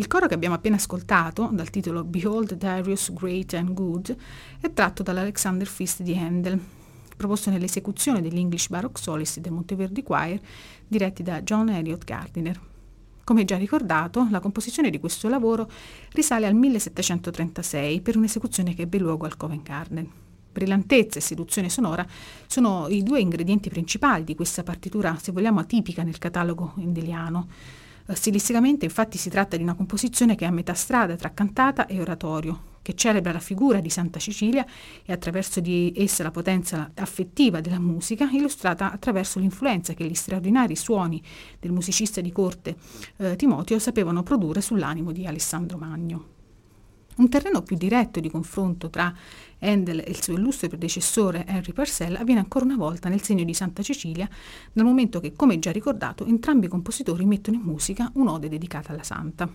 Il 0.00 0.06
coro 0.06 0.26
che 0.26 0.32
abbiamo 0.32 0.54
appena 0.54 0.76
ascoltato, 0.76 1.50
dal 1.52 1.68
titolo 1.68 2.04
Behold 2.04 2.54
Darius 2.54 3.12
Great 3.12 3.52
and 3.52 3.74
Good, 3.74 4.16
è 4.58 4.72
tratto 4.72 5.02
dall'Alexander 5.02 5.66
Feast 5.66 6.00
di 6.00 6.16
Handel, 6.16 6.58
proposto 7.18 7.50
nell'esecuzione 7.50 8.22
degli 8.22 8.38
English 8.38 8.68
Baroque 8.68 8.98
Solisti 8.98 9.42
del 9.42 9.52
Monteverdi 9.52 10.02
Choir, 10.02 10.40
diretti 10.88 11.22
da 11.22 11.42
John 11.42 11.68
Elliott 11.68 12.02
Gardiner. 12.04 12.58
Come 13.24 13.44
già 13.44 13.58
ricordato, 13.58 14.26
la 14.30 14.40
composizione 14.40 14.88
di 14.88 14.98
questo 14.98 15.28
lavoro 15.28 15.70
risale 16.12 16.46
al 16.46 16.54
1736 16.54 18.00
per 18.00 18.16
un'esecuzione 18.16 18.72
che 18.72 18.82
ebbe 18.82 18.96
luogo 18.96 19.26
al 19.26 19.36
Covent 19.36 19.66
Garden. 19.68 20.10
Brillantezza 20.50 21.18
e 21.18 21.22
seduzione 21.22 21.68
sonora 21.68 22.06
sono 22.46 22.88
i 22.88 23.02
due 23.02 23.20
ingredienti 23.20 23.68
principali 23.68 24.24
di 24.24 24.34
questa 24.34 24.62
partitura, 24.62 25.14
se 25.20 25.30
vogliamo, 25.30 25.60
atipica 25.60 26.02
nel 26.02 26.16
catalogo 26.16 26.72
indeliano. 26.76 27.48
Eh, 28.10 28.16
stilisticamente 28.16 28.84
infatti 28.84 29.16
si 29.18 29.30
tratta 29.30 29.56
di 29.56 29.62
una 29.62 29.74
composizione 29.74 30.34
che 30.34 30.44
è 30.44 30.48
a 30.48 30.50
metà 30.50 30.74
strada 30.74 31.14
tra 31.14 31.32
cantata 31.32 31.86
e 31.86 32.00
oratorio, 32.00 32.78
che 32.82 32.94
celebra 32.94 33.30
la 33.30 33.38
figura 33.38 33.80
di 33.80 33.88
Santa 33.88 34.18
Cecilia 34.18 34.66
e 35.04 35.12
attraverso 35.12 35.60
di 35.60 35.92
essa 35.96 36.24
la 36.24 36.32
potenza 36.32 36.90
affettiva 36.94 37.60
della 37.60 37.78
musica, 37.78 38.28
illustrata 38.32 38.90
attraverso 38.90 39.38
l'influenza 39.38 39.94
che 39.94 40.06
gli 40.06 40.14
straordinari 40.14 40.74
suoni 40.74 41.22
del 41.60 41.70
musicista 41.70 42.20
di 42.20 42.32
corte 42.32 42.76
eh, 43.18 43.36
Timoteo 43.36 43.78
sapevano 43.78 44.24
produrre 44.24 44.60
sull'animo 44.60 45.12
di 45.12 45.26
Alessandro 45.26 45.78
Magno. 45.78 46.39
Un 47.20 47.28
terreno 47.28 47.60
più 47.60 47.76
diretto 47.76 48.18
di 48.18 48.30
confronto 48.30 48.88
tra 48.88 49.14
Handel 49.58 49.98
e 49.98 50.08
il 50.08 50.22
suo 50.22 50.32
illustre 50.32 50.68
predecessore 50.68 51.44
Henry 51.46 51.74
Purcell 51.74 52.16
avviene 52.16 52.40
ancora 52.40 52.64
una 52.64 52.76
volta 52.76 53.10
nel 53.10 53.20
segno 53.20 53.44
di 53.44 53.52
Santa 53.52 53.82
Cecilia, 53.82 54.26
dal 54.72 54.86
momento 54.86 55.20
che, 55.20 55.34
come 55.34 55.58
già 55.58 55.70
ricordato, 55.70 56.24
entrambi 56.24 56.64
i 56.64 56.70
compositori 56.70 57.26
mettono 57.26 57.58
in 57.58 57.62
musica 57.62 58.10
un'ode 58.14 58.48
dedicata 58.48 58.92
alla 58.92 59.02
santa. 59.02 59.52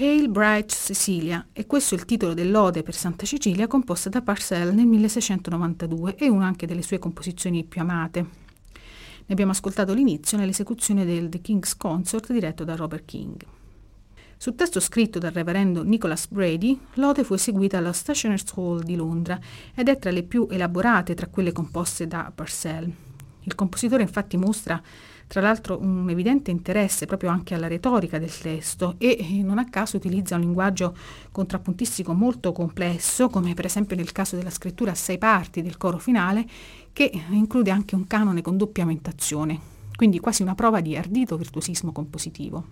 Hail 0.00 0.28
Bright 0.28 0.72
Cecilia, 0.72 1.48
e 1.52 1.66
questo 1.66 1.96
è 1.96 1.98
il 1.98 2.04
titolo 2.04 2.32
dell'ode 2.32 2.84
per 2.84 2.94
Santa 2.94 3.26
Cecilia 3.26 3.66
composta 3.66 4.08
da 4.08 4.22
Parcell 4.22 4.72
nel 4.72 4.86
1692 4.86 6.14
e 6.14 6.28
una 6.28 6.46
anche 6.46 6.68
delle 6.68 6.82
sue 6.82 7.00
composizioni 7.00 7.64
più 7.64 7.80
amate. 7.80 8.20
Ne 8.20 9.26
abbiamo 9.26 9.50
ascoltato 9.50 9.94
l'inizio 9.94 10.38
nell'esecuzione 10.38 11.04
del 11.04 11.28
The 11.28 11.40
King's 11.40 11.76
Consort 11.76 12.30
diretto 12.30 12.62
da 12.62 12.76
Robert 12.76 13.06
King. 13.06 13.44
Sul 14.36 14.54
testo 14.54 14.78
scritto 14.78 15.18
dal 15.18 15.32
reverendo 15.32 15.82
Nicholas 15.82 16.28
Brady, 16.28 16.78
l'ode 16.94 17.24
fu 17.24 17.34
eseguita 17.34 17.78
alla 17.78 17.92
Stationers 17.92 18.44
Hall 18.54 18.84
di 18.84 18.94
Londra 18.94 19.36
ed 19.74 19.88
è 19.88 19.98
tra 19.98 20.12
le 20.12 20.22
più 20.22 20.46
elaborate 20.48 21.14
tra 21.14 21.26
quelle 21.26 21.50
composte 21.50 22.06
da 22.06 22.30
Purcell. 22.32 22.88
Il 23.42 23.54
compositore 23.56 24.02
infatti 24.02 24.36
mostra 24.36 24.80
tra 25.28 25.42
l'altro 25.42 25.78
un 25.80 26.08
evidente 26.08 26.50
interesse 26.50 27.04
proprio 27.04 27.28
anche 27.30 27.54
alla 27.54 27.68
retorica 27.68 28.18
del 28.18 28.36
testo 28.36 28.94
e 28.96 29.42
non 29.44 29.58
a 29.58 29.68
caso 29.68 29.98
utilizza 29.98 30.34
un 30.34 30.40
linguaggio 30.40 30.96
contrappuntistico 31.30 32.14
molto 32.14 32.50
complesso, 32.50 33.28
come 33.28 33.52
per 33.52 33.66
esempio 33.66 33.94
nel 33.94 34.10
caso 34.10 34.36
della 34.36 34.50
scrittura 34.50 34.92
a 34.92 34.96
sei 34.96 35.18
parti 35.18 35.60
del 35.62 35.76
coro 35.76 35.98
finale, 35.98 36.46
che 36.92 37.12
include 37.30 37.70
anche 37.70 37.94
un 37.94 38.06
canone 38.06 38.40
con 38.40 38.56
doppia 38.56 38.84
aumentazione, 38.84 39.60
quindi 39.94 40.18
quasi 40.18 40.42
una 40.42 40.54
prova 40.54 40.80
di 40.80 40.96
ardito 40.96 41.36
virtuosismo 41.36 41.92
compositivo. 41.92 42.64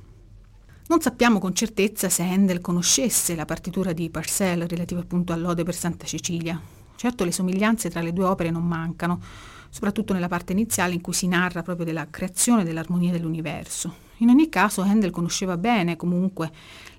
Non 0.89 1.01
sappiamo 1.01 1.39
con 1.39 1.55
certezza 1.55 2.09
se 2.09 2.23
Handel 2.23 2.61
conoscesse 2.61 3.35
la 3.35 3.45
partitura 3.45 3.93
di 3.93 4.09
Parcell 4.09 4.67
relativa 4.67 5.01
appunto 5.01 5.33
all'Ode 5.33 5.63
per 5.63 5.75
Santa 5.75 6.07
Cecilia. 6.07 6.59
Certo 6.95 7.25
le 7.25 7.33
somiglianze 7.33 7.91
tra 7.91 8.01
le 8.01 8.13
due 8.13 8.25
opere 8.25 8.51
non 8.51 8.65
mancano, 8.65 9.21
soprattutto 9.77 10.15
nella 10.15 10.27
parte 10.27 10.53
iniziale 10.53 10.95
in 10.95 11.03
cui 11.03 11.13
si 11.13 11.27
narra 11.27 11.61
proprio 11.61 11.85
della 11.85 12.09
creazione 12.09 12.65
dell'armonia 12.65 13.13
dell'universo. 13.13 14.05
In 14.21 14.31
ogni 14.31 14.49
caso 14.49 14.81
Handel 14.81 15.11
conosceva 15.11 15.59
bene 15.59 15.97
comunque 15.97 16.51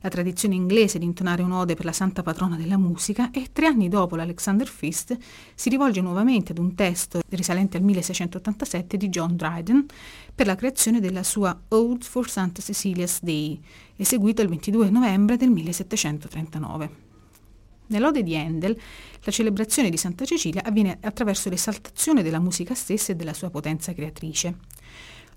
la 0.01 0.09
tradizione 0.09 0.53
inglese 0.53 0.99
di 0.99 1.05
intonare 1.05 1.41
un'ode 1.41 1.73
per 1.73 1.85
la 1.85 1.91
santa 1.91 2.21
patrona 2.21 2.55
della 2.55 2.77
musica 2.77 3.31
e 3.31 3.47
tre 3.51 3.65
anni 3.65 3.89
dopo 3.89 4.15
l'Alexander 4.15 4.67
Feast 4.67 5.17
si 5.55 5.69
rivolge 5.69 6.01
nuovamente 6.01 6.51
ad 6.51 6.59
un 6.59 6.75
testo 6.75 7.21
risalente 7.29 7.77
al 7.77 7.83
1687 7.83 8.95
di 8.95 9.09
John 9.09 9.35
Dryden 9.35 9.87
per 10.35 10.45
la 10.45 10.53
creazione 10.53 10.99
della 10.99 11.23
sua 11.23 11.59
Ode 11.69 12.05
for 12.05 12.29
Santa 12.29 12.61
Cecilia's 12.61 13.23
Day, 13.23 13.59
eseguito 13.95 14.43
il 14.43 14.49
22 14.49 14.91
novembre 14.91 15.35
del 15.35 15.49
1739. 15.49 17.06
Nell'ode 17.87 18.23
di 18.23 18.35
Handel, 18.35 18.77
la 19.23 19.31
celebrazione 19.31 19.89
di 19.89 19.97
Santa 19.97 20.25
Cecilia 20.25 20.63
avviene 20.63 20.97
attraverso 21.01 21.49
l'esaltazione 21.49 22.21
della 22.21 22.39
musica 22.39 22.73
stessa 22.73 23.13
e 23.13 23.15
della 23.15 23.33
sua 23.33 23.49
potenza 23.49 23.93
creatrice. 23.93 24.57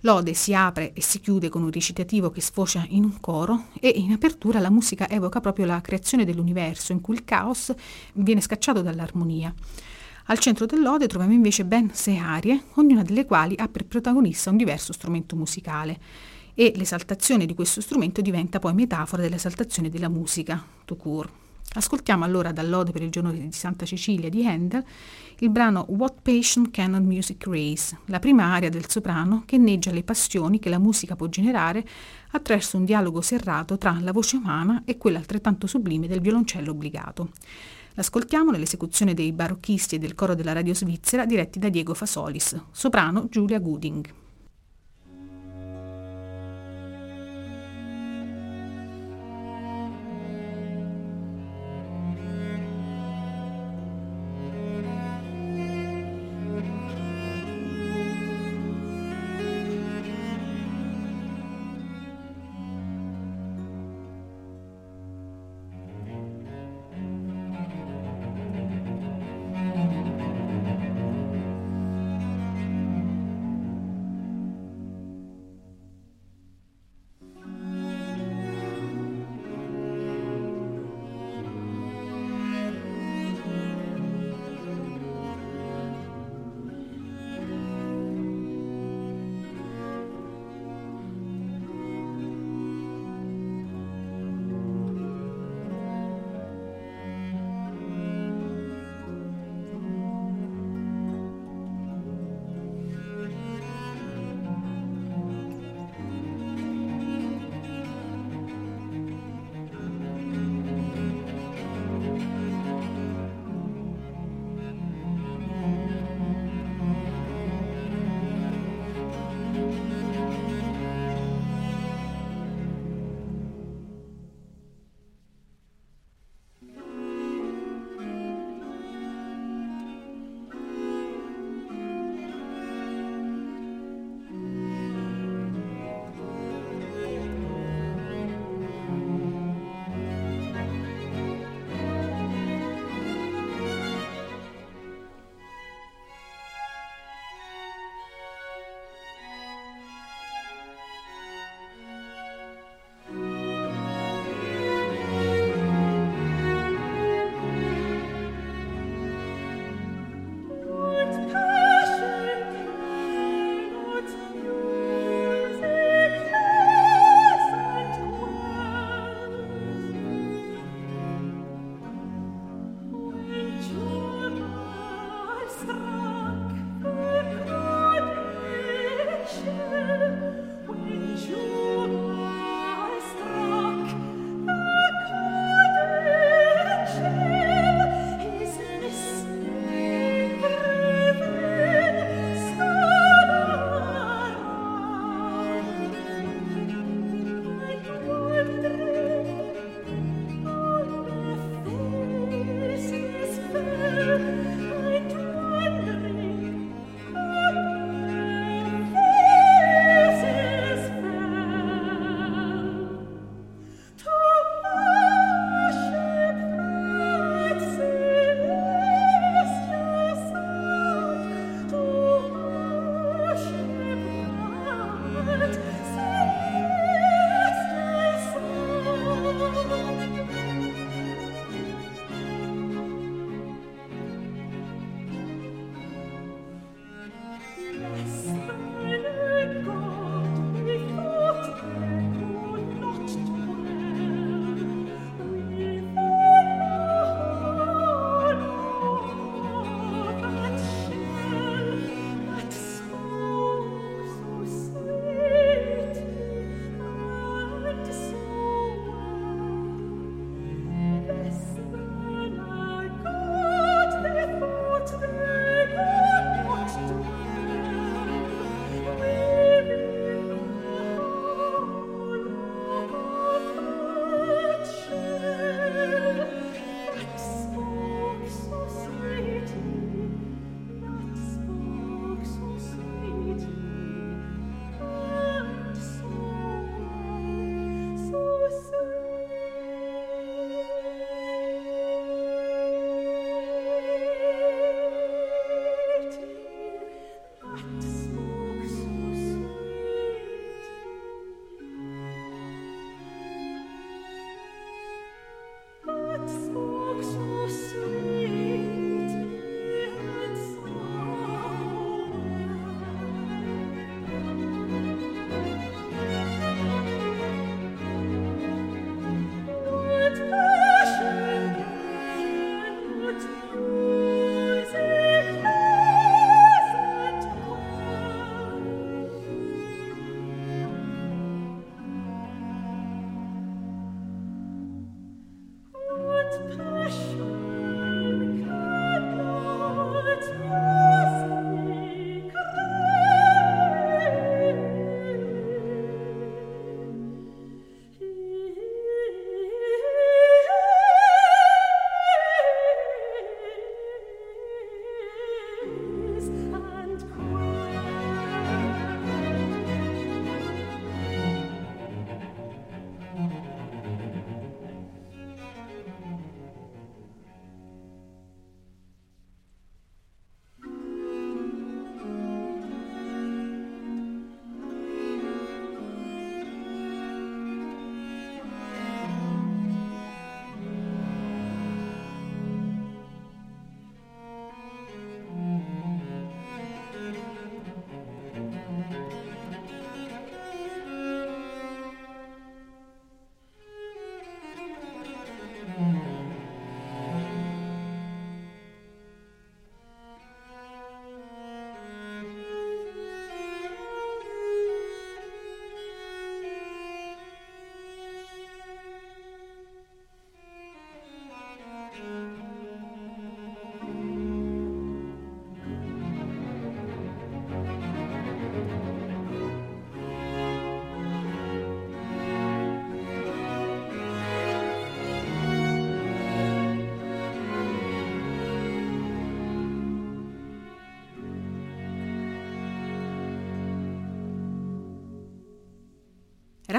L'ode 0.00 0.34
si 0.34 0.54
apre 0.54 0.92
e 0.92 1.02
si 1.02 1.20
chiude 1.20 1.48
con 1.48 1.62
un 1.62 1.70
recitativo 1.70 2.30
che 2.30 2.40
sfocia 2.40 2.84
in 2.88 3.04
un 3.04 3.20
coro 3.20 3.66
e 3.78 3.92
in 3.94 4.12
apertura 4.12 4.58
la 4.58 4.70
musica 4.70 5.08
evoca 5.08 5.40
proprio 5.40 5.66
la 5.66 5.80
creazione 5.80 6.24
dell'universo 6.24 6.92
in 6.92 7.00
cui 7.00 7.14
il 7.14 7.24
caos 7.24 7.72
viene 8.14 8.40
scacciato 8.40 8.80
dall'armonia. 8.80 9.54
Al 10.26 10.38
centro 10.38 10.64
dell'ode 10.64 11.06
troviamo 11.06 11.34
invece 11.34 11.64
ben 11.64 11.90
sei 11.92 12.16
arie, 12.16 12.64
ognuna 12.74 13.02
delle 13.02 13.26
quali 13.26 13.54
ha 13.58 13.68
per 13.68 13.84
protagonista 13.84 14.50
un 14.50 14.56
diverso 14.56 14.92
strumento 14.92 15.36
musicale 15.36 15.98
e 16.54 16.72
l'esaltazione 16.76 17.46
di 17.46 17.54
questo 17.54 17.80
strumento 17.80 18.20
diventa 18.20 18.58
poi 18.58 18.74
metafora 18.74 19.22
dell'esaltazione 19.22 19.88
della 19.90 20.08
musica, 20.08 20.64
tout 20.84 21.00
court. 21.00 21.49
Ascoltiamo 21.72 22.24
allora 22.24 22.50
dall'Ode 22.50 22.90
per 22.90 23.02
il 23.02 23.10
giorno 23.10 23.30
di 23.30 23.52
Santa 23.52 23.86
Cecilia 23.86 24.28
di 24.28 24.44
Handel 24.44 24.84
il 25.38 25.50
brano 25.50 25.86
What 25.90 26.16
Patient 26.20 26.70
Cannot 26.70 27.02
Music 27.02 27.46
Raise, 27.46 27.96
la 28.06 28.18
prima 28.18 28.52
aria 28.52 28.68
del 28.68 28.88
soprano 28.88 29.44
che 29.46 29.54
inneggia 29.54 29.92
le 29.92 30.02
passioni 30.02 30.58
che 30.58 30.68
la 30.68 30.80
musica 30.80 31.14
può 31.14 31.28
generare 31.28 31.86
attraverso 32.32 32.76
un 32.76 32.84
dialogo 32.84 33.20
serrato 33.20 33.78
tra 33.78 33.96
la 34.00 34.10
voce 34.10 34.34
umana 34.36 34.82
e 34.84 34.98
quella 34.98 35.18
altrettanto 35.18 35.68
sublime 35.68 36.08
del 36.08 36.20
violoncello 36.20 36.72
obbligato. 36.72 37.30
L'ascoltiamo 37.94 38.50
nell'esecuzione 38.50 39.14
dei 39.14 39.32
barocchisti 39.32 39.94
e 39.94 39.98
del 39.98 40.16
coro 40.16 40.34
della 40.34 40.52
radio 40.52 40.74
svizzera 40.74 41.24
diretti 41.24 41.60
da 41.60 41.68
Diego 41.68 41.94
Fasolis, 41.94 42.60
soprano 42.72 43.28
Giulia 43.30 43.60
Gooding. 43.60 44.19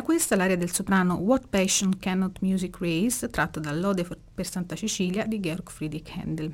Era 0.02 0.10
questa 0.10 0.36
l'aria 0.36 0.58
del 0.58 0.74
soprano 0.74 1.14
What 1.18 1.46
Passion 1.48 2.00
Cannot 2.00 2.40
Music 2.42 2.76
Raise, 2.80 3.30
tratto 3.30 3.60
dall'Ode 3.60 4.04
per 4.34 4.48
Santa 4.48 4.76
Cecilia 4.76 5.28
di 5.28 5.40
Georg 5.40 5.70
Friedrich 5.70 6.10
Handel. 6.18 6.52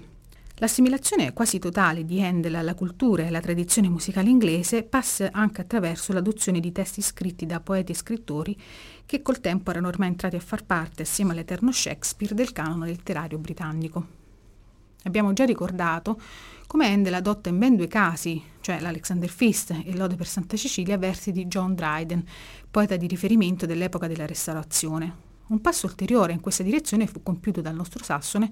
L'assimilazione 0.56 1.32
quasi 1.32 1.58
totale 1.58 2.04
di 2.04 2.22
Handel 2.22 2.56
alla 2.56 2.76
cultura 2.76 3.24
e 3.24 3.28
alla 3.28 3.39
tradizione 3.39 3.88
musicale 3.88 4.30
inglese 4.30 4.84
passa 4.84 5.30
anche 5.32 5.62
attraverso 5.62 6.12
l'adozione 6.12 6.60
di 6.60 6.74
testi 6.74 7.02
scritti 7.02 7.45
da 7.45 7.62
poeti 7.62 7.93
e 7.93 7.95
scrittori 7.95 8.60
che 9.06 9.22
col 9.22 9.39
tempo 9.39 9.72
erano 9.72 9.88
ormai 9.88 10.10
entrati 10.10 10.36
a 10.36 10.41
far 10.41 10.66
parte, 10.66 11.04
assieme 11.04 11.32
all'eterno 11.32 11.72
Shakespeare, 11.72 12.36
del 12.36 12.52
canone 12.52 12.88
letterario 12.88 13.38
britannico. 13.38 14.27
Abbiamo 15.08 15.32
già 15.32 15.45
ricordato 15.45 16.20
come 16.68 16.91
Handel 16.91 17.14
adotta 17.14 17.47
in 17.47 17.58
ben 17.58 17.78
due 17.78 17.88
casi, 17.88 18.43
cioè 18.60 18.82
l'Alexander 18.82 19.30
Feast 19.30 19.72
e 19.86 19.95
l'Ode 19.95 20.16
per 20.16 20.28
Santa 20.28 20.58
Cecilia, 20.58 20.97
versi 20.97 21.32
di 21.32 21.45
John 21.47 21.74
Dryden, 21.74 22.24
poeta 22.70 22.97
di 22.97 23.08
riferimento 23.08 23.66
dell'epoca 23.66 24.08
della 24.08 24.26
Restaurazione. 24.26 25.27
Un 25.48 25.62
passo 25.62 25.86
ulteriore 25.86 26.34
in 26.34 26.41
questa 26.41 26.64
direzione 26.64 27.08
fu 27.08 27.24
compiuto 27.24 27.62
dal 27.62 27.74
nostro 27.74 28.04
Sassone 28.04 28.52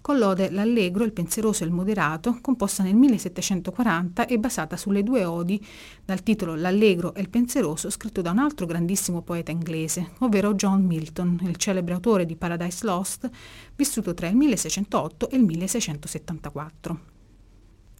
con 0.00 0.18
l'ode 0.18 0.50
L'Allegro, 0.50 1.02
il 1.02 1.12
Pensieroso 1.12 1.64
e 1.64 1.66
il 1.66 1.72
Moderato, 1.72 2.38
composta 2.40 2.84
nel 2.84 2.94
1740 2.94 4.26
e 4.26 4.38
basata 4.38 4.76
sulle 4.76 5.02
due 5.02 5.24
odi 5.24 5.60
dal 6.04 6.22
titolo 6.22 6.54
L'Allegro 6.54 7.12
e 7.14 7.20
il 7.20 7.28
Pensieroso, 7.28 7.90
scritto 7.90 8.22
da 8.22 8.30
un 8.30 8.38
altro 8.38 8.66
grandissimo 8.66 9.22
poeta 9.22 9.50
inglese, 9.50 10.12
ovvero 10.18 10.54
John 10.54 10.84
Milton, 10.84 11.40
il 11.42 11.56
celebre 11.56 11.94
autore 11.94 12.24
di 12.24 12.36
Paradise 12.36 12.86
Lost, 12.86 13.28
vissuto 13.74 14.14
tra 14.14 14.28
il 14.28 14.36
1608 14.36 15.30
e 15.30 15.36
il 15.36 15.44
1674. 15.44 17.15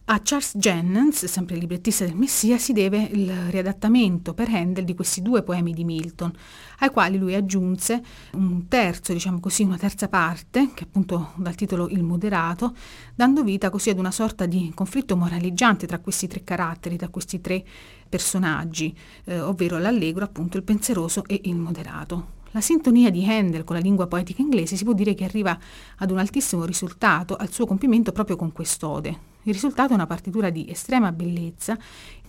A 0.09 0.21
Charles 0.23 0.55
Jennens, 0.55 1.25
sempre 1.25 1.55
il 1.55 1.59
librettista 1.59 2.05
del 2.05 2.15
Messia, 2.15 2.57
si 2.57 2.71
deve 2.71 3.09
il 3.11 3.29
riadattamento 3.49 4.33
per 4.33 4.47
Handel 4.47 4.85
di 4.85 4.95
questi 4.95 5.21
due 5.21 5.43
poemi 5.43 5.73
di 5.73 5.83
Milton, 5.83 6.31
ai 6.79 6.91
quali 6.91 7.17
lui 7.17 7.35
aggiunse 7.35 8.01
un 8.31 8.69
terzo, 8.69 9.11
diciamo 9.11 9.41
così, 9.41 9.63
una 9.63 9.75
terza 9.75 10.07
parte, 10.07 10.71
che 10.73 10.85
appunto 10.85 11.33
dal 11.35 11.55
titolo 11.55 11.89
Il 11.89 12.03
moderato, 12.03 12.73
dando 13.15 13.43
vita 13.43 13.69
così 13.69 13.89
ad 13.89 13.99
una 13.99 14.11
sorta 14.11 14.45
di 14.45 14.71
conflitto 14.73 15.17
moraleggiante 15.17 15.85
tra 15.85 15.99
questi 15.99 16.27
tre 16.27 16.41
caratteri, 16.41 16.95
tra 16.95 17.09
questi 17.09 17.41
tre 17.41 17.61
personaggi, 18.07 18.97
eh, 19.25 19.41
ovvero 19.41 19.77
l'allegro, 19.77 20.23
appunto 20.23 20.55
il 20.55 20.63
pensieroso 20.63 21.25
e 21.25 21.41
il 21.43 21.57
moderato. 21.57 22.35
La 22.51 22.61
sintonia 22.61 23.11
di 23.11 23.25
Handel 23.25 23.65
con 23.65 23.75
la 23.75 23.81
lingua 23.81 24.07
poetica 24.07 24.41
inglese 24.41 24.77
si 24.77 24.85
può 24.85 24.93
dire 24.93 25.13
che 25.15 25.25
arriva 25.25 25.59
ad 25.97 26.11
un 26.11 26.17
altissimo 26.17 26.63
risultato 26.63 27.35
al 27.35 27.51
suo 27.51 27.65
compimento 27.65 28.13
proprio 28.13 28.37
con 28.37 28.53
quest'ode. 28.53 29.35
Il 29.47 29.53
risultato 29.53 29.91
è 29.91 29.95
una 29.95 30.07
partitura 30.07 30.49
di 30.49 30.69
estrema 30.69 31.13
bellezza 31.13 31.77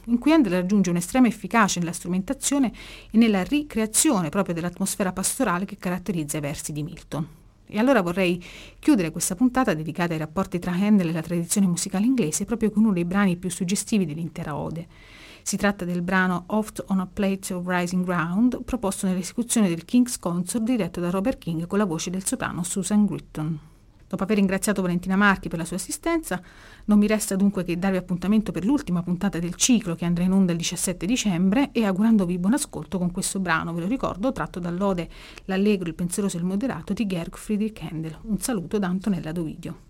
in 0.05 0.19
cui 0.19 0.33
Handel 0.33 0.53
raggiunge 0.53 0.91
un'estrema 0.91 1.27
efficacia 1.27 1.81
nella 1.81 1.93
strumentazione 1.93 2.73
e 3.11 3.19
nella 3.19 3.43
ricreazione 3.43 4.29
proprio 4.29 4.55
dell'atmosfera 4.55 5.13
pastorale 5.13 5.65
che 5.65 5.79
caratterizza 5.79 6.37
i 6.37 6.41
versi 6.41 6.73
di 6.73 6.85
Milton. 6.85 7.27
E 7.67 7.77
allora 7.77 8.03
vorrei 8.03 8.43
chiudere 8.79 9.11
questa 9.11 9.35
puntata 9.35 9.75
dedicata 9.75 10.13
ai 10.13 10.21
rapporti 10.21 10.61
tra 10.61 10.71
Handel 10.71 11.09
e 11.09 11.13
la 11.13 11.21
tradizione 11.21 11.67
musicale 11.67 12.07
inglese 12.07 12.45
proprio 12.45 12.71
con 12.71 12.85
uno 12.85 12.93
dei 12.93 13.05
brani 13.05 13.37
più 13.37 13.51
suggestivi 13.51 14.07
dell'intera 14.07 14.55
ode. 14.55 14.87
Si 15.43 15.57
tratta 15.57 15.85
del 15.85 16.03
brano 16.03 16.45
Oft 16.47 16.85
on 16.87 17.01
a 17.01 17.09
Plate 17.13 17.53
of 17.53 17.67
Rising 17.67 18.05
Ground, 18.05 18.63
proposto 18.63 19.09
nell'esecuzione 19.09 19.69
del 19.69 19.85
King's 19.85 20.21
Consort 20.21 20.63
diretto 20.63 21.01
da 21.01 21.11
Robert 21.11 21.39
King 21.39 21.67
con 21.67 21.79
la 21.79 21.85
voce 21.85 22.11
del 22.11 22.25
soprano 22.25 22.63
Susan 22.63 23.05
Gritton. 23.07 23.59
Dopo 24.09 24.23
aver 24.23 24.37
ringraziato 24.37 24.81
Valentina 24.81 25.17
Marchi 25.17 25.49
per 25.49 25.59
la 25.59 25.67
sua 25.67 25.77
assistenza, 25.77 26.41
non 26.87 26.99
mi 26.99 27.07
resta 27.07 27.37
dunque 27.37 27.63
che 27.63 27.79
darvi 27.79 27.99
appuntamento 27.99 28.53
per 28.53 28.65
l'ultima 28.65 29.03
puntata 29.03 29.39
del 29.39 29.55
ciclo 29.55 29.95
che 29.95 30.07
andrà 30.07 30.25
in 30.25 30.33
onda 30.33 30.53
il 30.53 30.59
17 30.59 31.05
dicembre 31.05 31.71
e 31.73 31.85
augurandovi 31.85 32.39
buon 32.39 32.55
ascolto 32.55 32.97
con 32.97 33.11
questo 33.11 33.39
brano, 33.39 33.75
ve 33.75 33.83
lo 33.83 33.87
ricordo, 33.87 34.33
tratto 34.33 34.61
dall'ode 34.61 35.09
L'Allegro, 35.45 35.89
il 35.89 35.95
pensieroso 35.95 36.37
e 36.37 36.41
il 36.41 36.47
moderato 36.47 36.95
di 36.95 37.07
Georg 37.07 37.37
Friedrich 37.37 37.83
Handel. 37.83 38.19
Un 38.23 38.39
saluto 38.39 38.79
da 38.79 38.87
Antonella 38.87 39.33
Dovidio. 39.33 39.88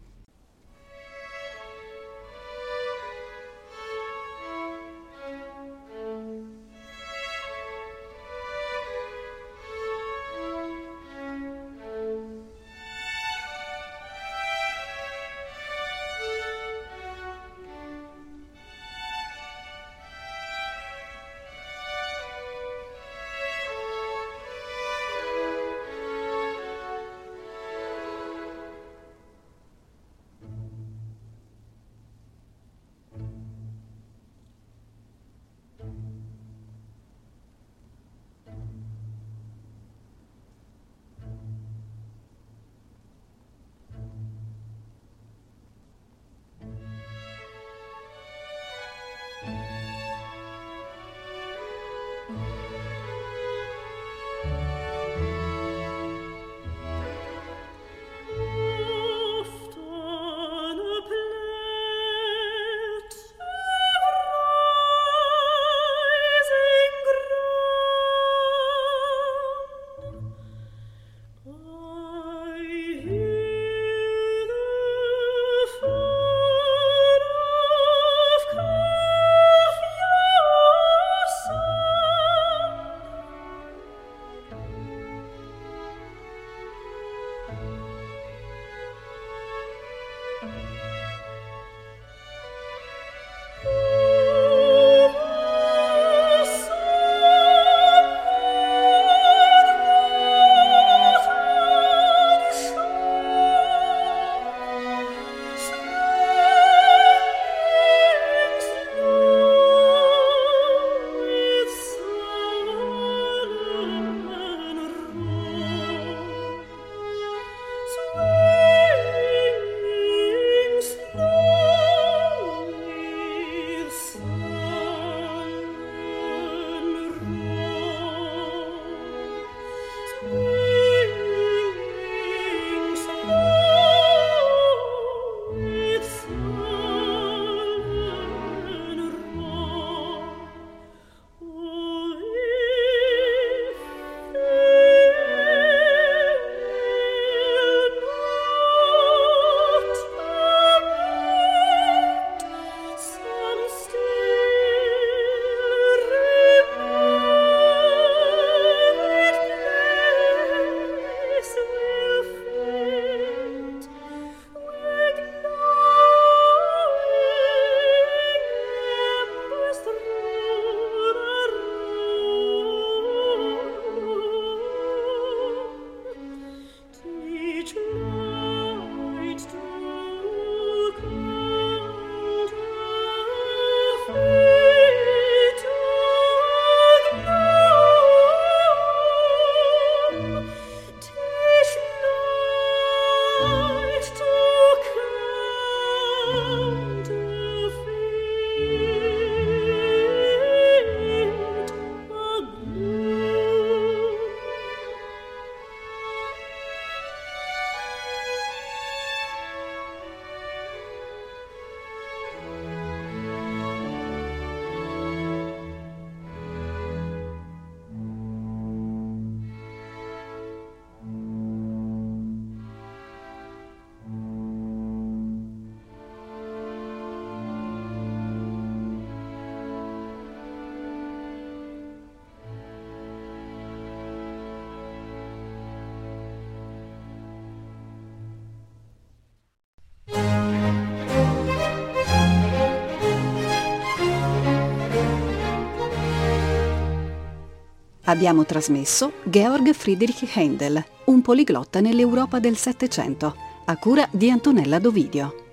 Abbiamo 248.08 248.46
trasmesso 248.46 249.12
Georg 249.24 249.74
Friedrich 249.74 250.26
Händel, 250.34 250.82
un 251.04 251.20
poliglotta 251.20 251.80
nell'Europa 251.80 252.38
del 252.40 252.56
Settecento, 252.56 253.36
a 253.66 253.76
cura 253.76 254.08
di 254.10 254.30
Antonella 254.30 254.78
Dovidio. 254.78 255.47